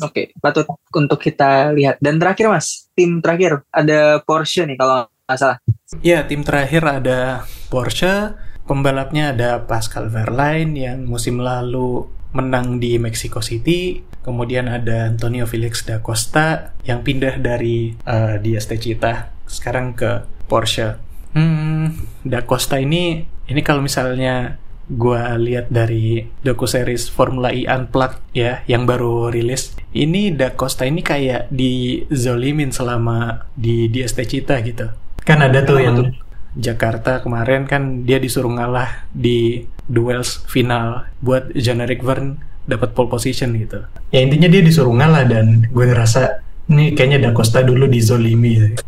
[0.00, 0.64] Oke, patut
[0.96, 2.00] untuk kita lihat.
[2.00, 5.58] Dan terakhir mas, tim terakhir ada Porsche nih kalau nggak salah.
[6.00, 8.32] Ya, tim terakhir ada Porsche,
[8.64, 15.82] pembalapnya ada Pascal Verlaine yang musim lalu menang di Mexico City, kemudian ada Antonio Felix
[15.82, 21.09] da Costa yang pindah dari uh, Techeetah sekarang ke Porsche.
[21.34, 21.94] Hmm,
[22.26, 24.58] da Costa ini ini kalau misalnya
[24.90, 30.82] gua lihat dari doku series Formula E Unplugged ya yang baru rilis ini Da Costa
[30.82, 34.86] ini kayak dizolimin selama di Diaz Techeetah gitu
[35.22, 36.10] Kan ada tuh yang
[36.58, 43.54] Jakarta kemarin kan dia disuruh ngalah di duels final buat Generic Vern dapat pole position
[43.54, 43.82] gitu.
[44.10, 48.54] ya intinya dia disuruh ngalah dan gue ngerasa ini kayaknya Da Costa dulu dizolimi.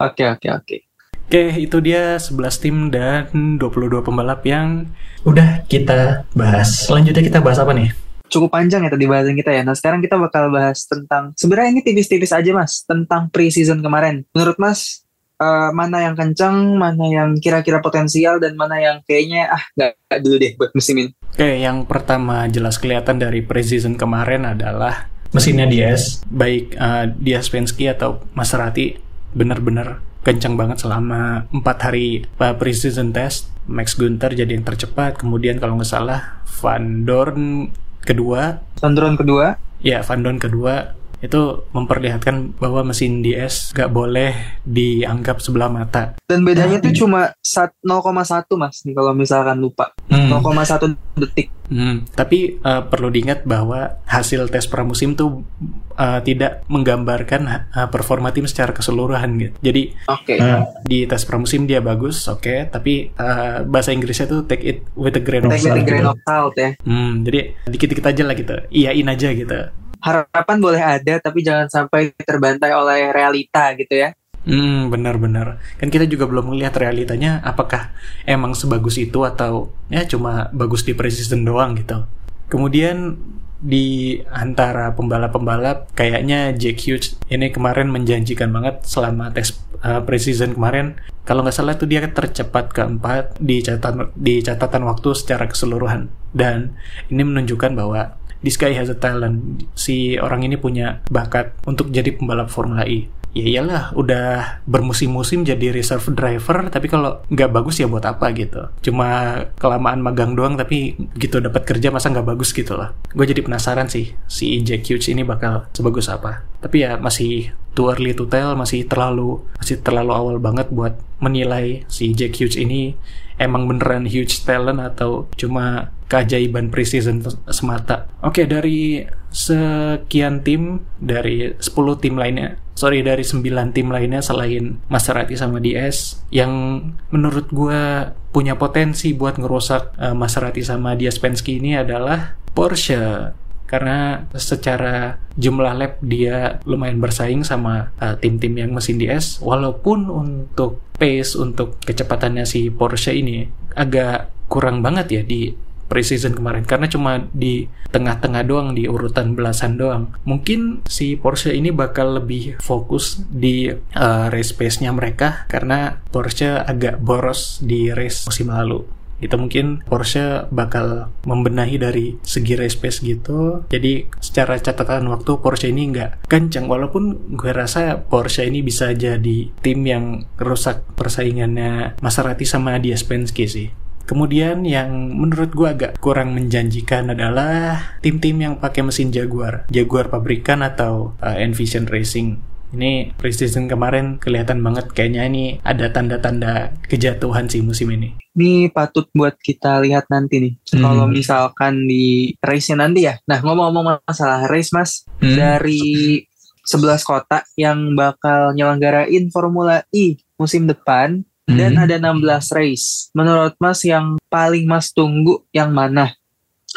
[0.00, 0.89] Oke, oke, oke.
[1.30, 4.90] Oke, itu dia 11 tim dan 22 pembalap yang
[5.22, 6.90] Udah kita bahas.
[6.90, 7.94] Selanjutnya kita bahas apa nih?
[8.26, 9.62] Cukup panjang ya tadi bahasan kita ya.
[9.62, 14.26] Nah sekarang kita bakal bahas tentang sebenarnya ini tipis-tipis aja mas tentang pre-season kemarin.
[14.34, 15.06] Menurut mas
[15.38, 20.34] eh, mana yang kencang, mana yang kira-kira potensial dan mana yang kayaknya ah nggak dulu
[20.34, 21.14] deh buat musim ini.
[21.30, 26.26] Oke, yang pertama jelas kelihatan dari preseason kemarin adalah Mesinnya DS.
[26.26, 28.98] baik uh, Diaz Penske atau Maserati
[29.30, 33.48] benar-benar kencang banget selama empat hari uh, preseason test.
[33.70, 37.70] Max Gunther jadi yang tercepat, kemudian kalau nggak salah Van Dorn
[38.02, 41.40] kedua, Sandron kedua, ya Van Dorn kedua itu
[41.70, 44.32] memperlihatkan bahwa mesin DS gak boleh
[44.64, 46.16] dianggap sebelah mata.
[46.24, 49.92] dan bedanya tuh cuma sat- 0,1 mas nih kalau misalkan lupa.
[50.06, 50.30] Hmm.
[50.32, 51.48] 0,1 detik.
[51.70, 55.46] Hmm, tapi uh, perlu diingat bahwa hasil tes pramusim tuh
[55.94, 59.54] uh, tidak menggambarkan uh, performa tim secara keseluruhan gitu.
[59.62, 60.34] Jadi Oke.
[60.34, 65.14] Nah, di tes pramusim dia bagus, oke, tapi uh, bahasa Inggrisnya tuh take it with
[65.14, 65.78] a grain of Take it salt.
[65.78, 66.74] a grain of salt ya.
[66.82, 69.58] Hmm, jadi dikit-dikit aja lah gitu, iyain aja gitu.
[70.00, 74.16] Harapan boleh ada tapi jangan sampai terbantai oleh realita gitu ya.
[74.40, 75.60] Hmm, benar-benar.
[75.76, 77.92] Kan kita juga belum melihat realitanya apakah
[78.24, 82.08] emang sebagus itu atau ya cuma bagus di preseason doang gitu.
[82.48, 83.20] Kemudian
[83.60, 89.52] di antara pembalap-pembalap kayaknya Jack Hughes ini kemarin menjanjikan banget selama tes
[89.84, 90.96] uh, preseason kemarin.
[91.28, 96.08] Kalau nggak salah itu dia tercepat keempat di catatan di catatan waktu secara keseluruhan.
[96.32, 96.74] Dan
[97.12, 99.68] ini menunjukkan bahwa this guy has a talent.
[99.76, 105.70] Si orang ini punya bakat untuk jadi pembalap Formula E ya iyalah udah bermusim-musim jadi
[105.70, 108.70] reserve driver tapi kalau nggak bagus ya buat apa gitu.
[108.82, 112.94] Cuma kelamaan magang doang tapi gitu dapat kerja masa nggak bagus gitu lah.
[113.14, 116.42] Gue jadi penasaran sih si Jack Hughes ini bakal sebagus apa.
[116.60, 121.86] Tapi ya masih too early to tell masih terlalu masih terlalu awal banget buat menilai
[121.86, 122.98] si Jack Hughes ini
[123.40, 128.10] emang beneran huge talent atau cuma keajaiban preseason semata.
[128.20, 135.38] Oke, dari sekian tim dari 10 tim lainnya, sorry dari 9 tim lainnya selain Maserati
[135.38, 136.82] sama DS yang
[137.14, 143.34] menurut gue punya potensi buat ngerusak uh, Maserati sama Diaz Penske ini adalah Porsche.
[143.70, 150.82] Karena secara jumlah lap dia lumayan bersaing sama uh, tim-tim yang mesin DS walaupun untuk
[150.98, 153.46] pace untuk kecepatannya si Porsche ini
[153.78, 155.54] agak kurang banget ya di
[155.90, 156.62] preseason kemarin.
[156.62, 160.14] Karena cuma di tengah-tengah doang di urutan belasan doang.
[160.22, 167.02] Mungkin si Porsche ini bakal lebih fokus di uh, race pace-nya mereka karena Porsche agak
[167.02, 168.86] boros di race musim lalu.
[169.20, 173.68] Itu mungkin Porsche bakal membenahi dari segi race pace gitu.
[173.68, 179.52] Jadi secara catatan waktu Porsche ini nggak kencang walaupun gue rasa Porsche ini bisa jadi
[179.60, 183.68] tim yang rusak persaingannya Maserati sama Diaz Penske sih
[184.10, 190.66] Kemudian yang menurut gue agak kurang menjanjikan adalah tim-tim yang pakai mesin Jaguar, Jaguar pabrikan
[190.66, 192.42] atau uh, Envision Racing.
[192.74, 198.18] Ini preseason kemarin kelihatan banget kayaknya ini ada tanda-tanda kejatuhan sih musim ini.
[198.34, 200.54] Ini patut buat kita lihat nanti nih.
[200.74, 200.82] Hmm.
[200.90, 203.14] Kalau misalkan di race nanti ya.
[203.30, 205.34] Nah ngomong-ngomong masalah race mas, hmm.
[205.38, 206.18] dari
[206.66, 211.58] 11 kota yang bakal nyelenggarain Formula E musim depan hmm.
[211.58, 213.10] dan ada 16 race.
[213.12, 216.14] Menurut Mas yang paling Mas tunggu yang mana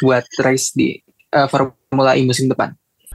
[0.01, 0.97] buat race di
[1.33, 2.73] uh, Formula E musim depan?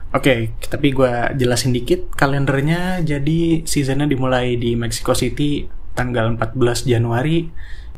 [0.09, 3.05] Oke, okay, tapi gue jelasin dikit kalendernya.
[3.05, 7.45] Jadi seasonnya dimulai di Mexico City tanggal 14 Januari,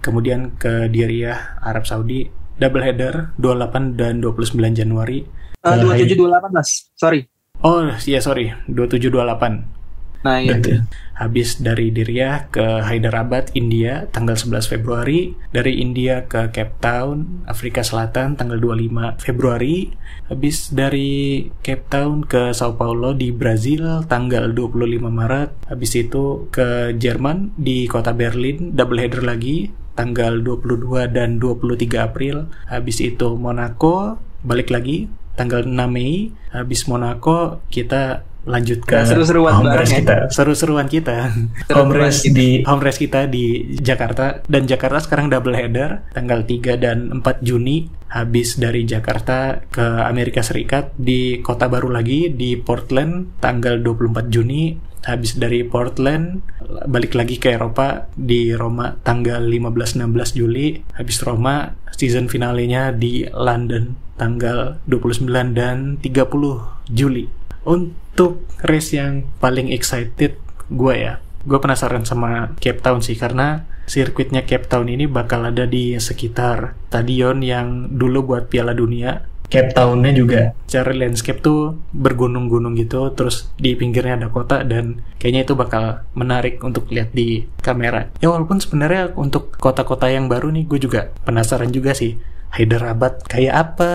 [0.04, 2.28] kemudian ke Diriyah, Arab Saudi,
[2.60, 5.24] double header 28 dan 29 Januari.
[5.64, 7.32] Uh, 2728 mas, sorry.
[7.62, 9.81] Oh iya sorry, 2728.
[10.22, 10.58] Nah, iya.
[10.58, 10.86] Betul.
[11.18, 15.38] Habis dari Diriyah ke Hyderabad, India, tanggal 11 Februari.
[15.54, 19.94] Dari India ke Cape Town, Afrika Selatan, tanggal 25 Februari.
[20.30, 25.70] Habis dari Cape Town ke Sao Paulo di Brazil, tanggal 25 Maret.
[25.70, 32.50] Habis itu ke Jerman di kota Berlin, double header lagi, tanggal 22 dan 23 April.
[32.66, 35.06] Habis itu Monaco, balik lagi
[35.36, 36.34] tanggal 6 Mei.
[36.52, 40.00] Habis Monaco kita lanjut ke seru-seruan home race ya.
[40.02, 40.18] kita.
[40.34, 41.30] Seru-seruan kita.
[41.78, 44.42] Home race di home race kita di Jakarta.
[44.50, 46.10] Dan Jakarta sekarang double header.
[46.14, 47.90] Tanggal 3 dan 4 Juni.
[48.12, 50.98] Habis dari Jakarta ke Amerika Serikat.
[50.98, 53.38] Di kota baru lagi di Portland.
[53.38, 54.74] Tanggal 24 Juni.
[55.02, 56.46] Habis dari Portland
[56.90, 58.10] balik lagi ke Eropa.
[58.14, 60.82] Di Roma tanggal 15-16 Juli.
[60.98, 63.98] Habis Roma season finalenya di London.
[64.18, 70.38] Tanggal 29 dan 30 Juli untuk race yang paling excited
[70.72, 75.68] gue ya, gue penasaran sama Cape Town sih karena sirkuitnya Cape Town ini bakal ada
[75.68, 79.28] di sekitar stadion yang dulu buat Piala Dunia.
[79.52, 80.56] Cape Townnya juga.
[80.64, 86.64] Cara landscape tuh bergunung-gunung gitu, terus di pinggirnya ada kota dan kayaknya itu bakal menarik
[86.64, 88.08] untuk lihat di kamera.
[88.24, 92.16] Ya walaupun sebenarnya untuk kota-kota yang baru nih gue juga penasaran juga sih
[92.52, 93.92] Hyderabad kayak apa,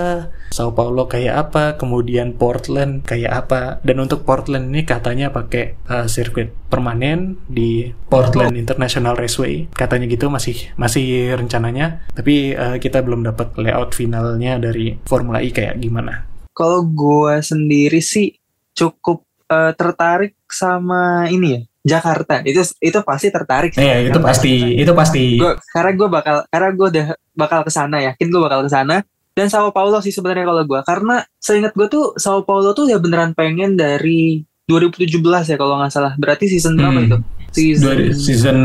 [0.48, 3.60] Sao Paulo kayak apa, kemudian Portland kayak apa.
[3.84, 9.68] Dan untuk Portland ini katanya pakai uh, sirkuit permanen di Portland International Raceway.
[9.76, 15.52] Katanya gitu masih masih rencananya, tapi uh, kita belum dapat layout finalnya dari Formula E
[15.52, 16.24] kayak gimana.
[16.56, 18.32] Kalau gue sendiri sih
[18.72, 23.86] cukup uh, tertarik sama ini ya Jakarta itu itu pasti tertarik sih.
[23.86, 25.38] Iya itu pasti itu pasti.
[25.38, 27.06] Gua, karena gue bakal karena gue udah
[27.38, 29.06] bakal ke sana yakin gue bakal ke sana
[29.36, 32.98] dan Sao Paulo sih sebenarnya kalau gue karena seingat gue tuh Sao Paulo tuh ya
[32.98, 36.80] beneran pengen dari 2017 ya kalau nggak salah berarti season hmm.
[36.82, 37.18] berapa itu
[37.54, 38.58] season season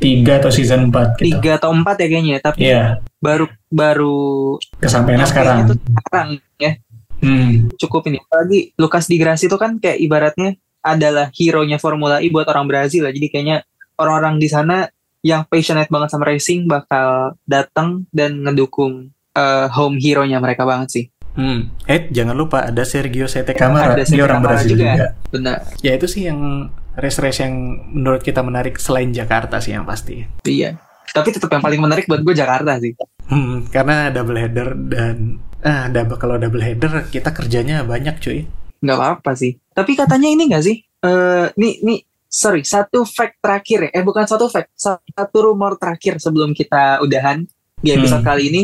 [0.00, 1.24] tiga atau season 4 gitu.
[1.34, 3.02] tiga atau empat ya kayaknya tapi yeah.
[3.20, 6.72] baru baru kesampaian sekarang itu sekarang ya
[7.20, 7.74] hmm.
[7.76, 12.48] cukup ini lagi Lukas Di Grassi itu kan kayak ibaratnya adalah hero-nya Formula E buat
[12.48, 13.12] orang Brazil lah.
[13.12, 13.64] Jadi kayaknya
[14.00, 14.88] orang-orang di sana
[15.20, 21.04] yang passionate banget sama racing bakal datang dan ngedukung uh, home hero-nya mereka banget sih.
[21.36, 21.70] Hmm.
[21.86, 24.92] Eh, jangan lupa ada Sergio Sete Camara, ada dia orang Brazil juga.
[24.92, 25.06] juga.
[25.30, 25.56] Benar.
[25.84, 27.54] Ya itu sih yang race-race yang
[27.94, 30.26] menurut kita menarik selain Jakarta sih yang pasti.
[30.42, 30.74] Iya.
[31.10, 32.94] Tapi tetap yang paling menarik buat gue Jakarta sih.
[33.30, 38.46] Hmm, karena double header dan ah double kalau double header kita kerjanya banyak cuy.
[38.80, 39.56] Nggak apa-apa sih.
[39.70, 40.76] Tapi katanya ini nggak sih?
[41.00, 44.00] Eh, nih, nih, sorry, satu fact terakhir ya.
[44.00, 47.44] Eh, bukan satu fact, satu rumor terakhir sebelum kita udahan
[47.76, 48.30] di episode Hmm.
[48.32, 48.62] kali ini.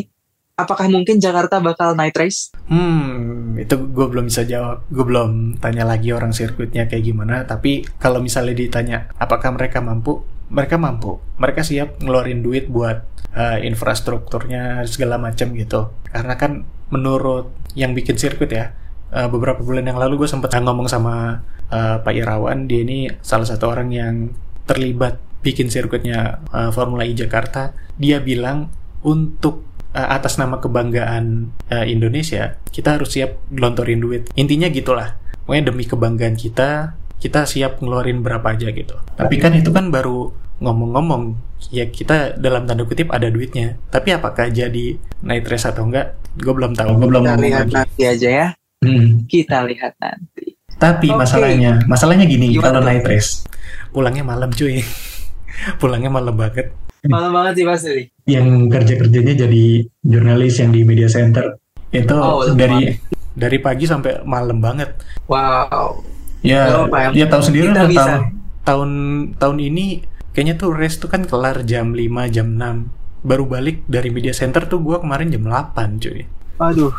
[0.57, 2.49] Apakah mungkin Jakarta bakal night race?
[2.65, 4.89] Hmm, itu gue belum bisa jawab.
[4.89, 7.45] Gue belum tanya lagi orang sirkuitnya kayak gimana.
[7.45, 10.25] Tapi kalau misalnya ditanya, apakah mereka mampu?
[10.49, 11.21] Mereka mampu.
[11.37, 13.05] Mereka siap ngeluarin duit buat
[13.37, 15.93] eh, infrastrukturnya segala macam gitu.
[16.09, 18.73] Karena kan menurut yang bikin sirkuit ya,
[19.13, 22.67] eh, beberapa bulan yang lalu gue sempat ngomong sama eh, Pak Irawan.
[22.67, 24.15] Dia ini salah satu orang yang
[24.67, 27.77] terlibat bikin sirkuitnya eh, Formula E Jakarta.
[27.97, 28.71] Dia bilang
[29.07, 29.63] untuk
[29.95, 34.23] eh, atas nama kebanggaan eh, Indonesia, kita harus siap gelontorin duit.
[34.35, 35.15] Intinya gitulah.
[35.47, 38.99] Pokoknya demi kebanggaan kita, kita siap ngeluarin berapa aja gitu.
[39.15, 41.39] Tapi kan itu kan baru ngomong-ngomong,
[41.71, 43.79] ya kita dalam tanda kutip ada duitnya.
[43.95, 46.99] Tapi apakah jadi night race atau enggak, gue belum tahu.
[46.99, 48.03] Gue belum ngomong lagi.
[48.03, 48.47] aja ya.
[48.79, 49.25] Hmm.
[49.25, 50.55] Kita lihat nanti.
[50.77, 51.17] Tapi Oke.
[51.17, 52.87] masalahnya, masalahnya gini Gimana kalau tuh?
[52.87, 53.31] night race,
[53.89, 54.85] Pulangnya malam cuy.
[55.81, 56.77] Pulangnya malam banget.
[57.03, 58.05] Malam banget sih Mas Willy.
[58.27, 59.65] yang kerja kerjanya jadi
[60.03, 61.55] jurnalis yang di media center
[61.89, 62.99] itu Oh, dari
[63.31, 64.97] Dari pagi sampai malam banget.
[65.29, 66.01] Wow.
[66.41, 68.01] ya yang ya tahu sendiri kita lah bisa.
[68.03, 68.23] tahu
[68.65, 68.91] Tahun
[69.37, 69.87] tahun ini
[70.33, 72.91] kayaknya tuh race tuh kan kelar jam 5, jam 6.
[73.23, 76.25] Baru balik dari media center tuh gua kemarin jam 8 cuy.
[76.57, 76.91] Waduh.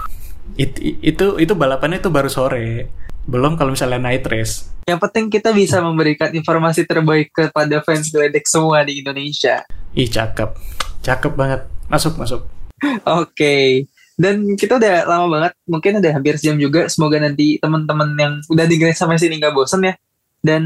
[0.55, 2.87] It- itu itu balapannya tuh baru sore.
[3.27, 4.71] Belum kalau misalnya night race.
[4.87, 9.67] Yang penting kita bisa memberikan informasi terbaik kepada fans Gledek semua di Indonesia.
[9.91, 10.55] Ih cakep.
[11.03, 11.67] Cakep banget.
[11.91, 12.47] Masuk masuk.
[13.03, 13.83] Oke.
[14.17, 16.89] Dan kita udah lama banget, mungkin udah hampir sejam juga.
[16.89, 19.93] Semoga nanti teman-teman yang udah dengerin sampai sini nggak bosen ya.
[20.41, 20.63] Dan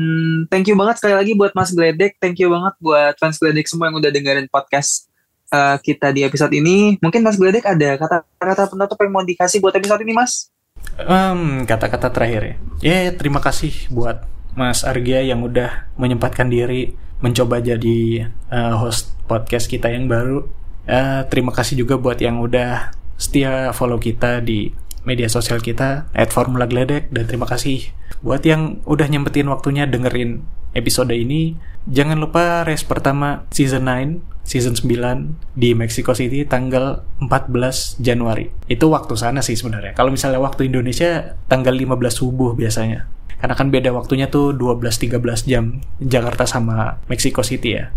[0.47, 3.91] thank you banget sekali lagi buat Mas Gledek, thank you banget buat fans Gledek semua
[3.91, 5.10] yang udah dengerin podcast
[5.51, 6.97] uh, kita di episode ini.
[7.03, 10.49] Mungkin Mas Gledek ada kata-kata penutup yang mau dikasih buat episode ini, Mas?
[10.97, 12.55] Em, kata-kata terakhir ya.
[12.81, 14.25] Ya, terima kasih buat
[14.57, 20.49] Mas Argia yang udah menyempatkan diri mencoba jadi eh, host podcast kita yang baru.
[20.89, 24.73] Eh, terima kasih juga buat yang udah setia follow kita di
[25.05, 30.41] media sosial kita @formulagledek dan terima kasih buat yang udah nyempetin waktunya dengerin
[30.73, 31.57] episode ini.
[31.89, 38.49] Jangan lupa race pertama season 9, season 9 di Mexico City tanggal 14 Januari.
[38.67, 39.93] Itu waktu sana sih sebenarnya.
[39.93, 43.07] Kalau misalnya waktu Indonesia tanggal 15 subuh biasanya.
[43.41, 47.89] Karena kan beda waktunya tuh 12-13 jam Jakarta sama Mexico City ya.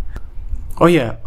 [0.80, 1.20] Oh ya,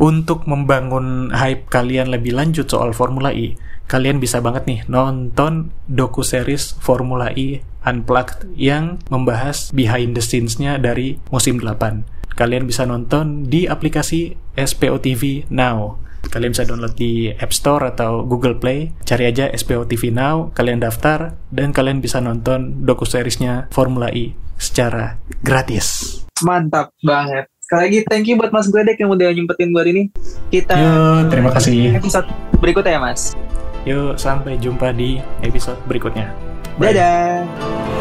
[0.00, 6.24] untuk membangun hype kalian lebih lanjut soal Formula E, kalian bisa banget nih nonton doku
[6.24, 12.19] series Formula E Unplugged yang membahas behind the scenes-nya dari musim 8.
[12.40, 16.00] Kalian bisa nonton di aplikasi SPO TV Now.
[16.24, 18.96] Kalian bisa download di App Store atau Google Play.
[19.04, 24.32] Cari aja SPO TV Now, kalian daftar, dan kalian bisa nonton doku seriesnya Formula E
[24.56, 26.16] secara gratis.
[26.40, 27.44] Mantap banget.
[27.60, 30.08] Sekali lagi thank you buat Mas Gledek yang udah nyempetin buat ini.
[30.48, 32.24] Kita Yo, terima kasih episode
[32.56, 33.36] berikutnya ya, Mas.
[33.84, 36.32] Yuk, sampai jumpa di episode berikutnya.
[36.80, 36.96] Bye.
[36.96, 37.99] Dadah.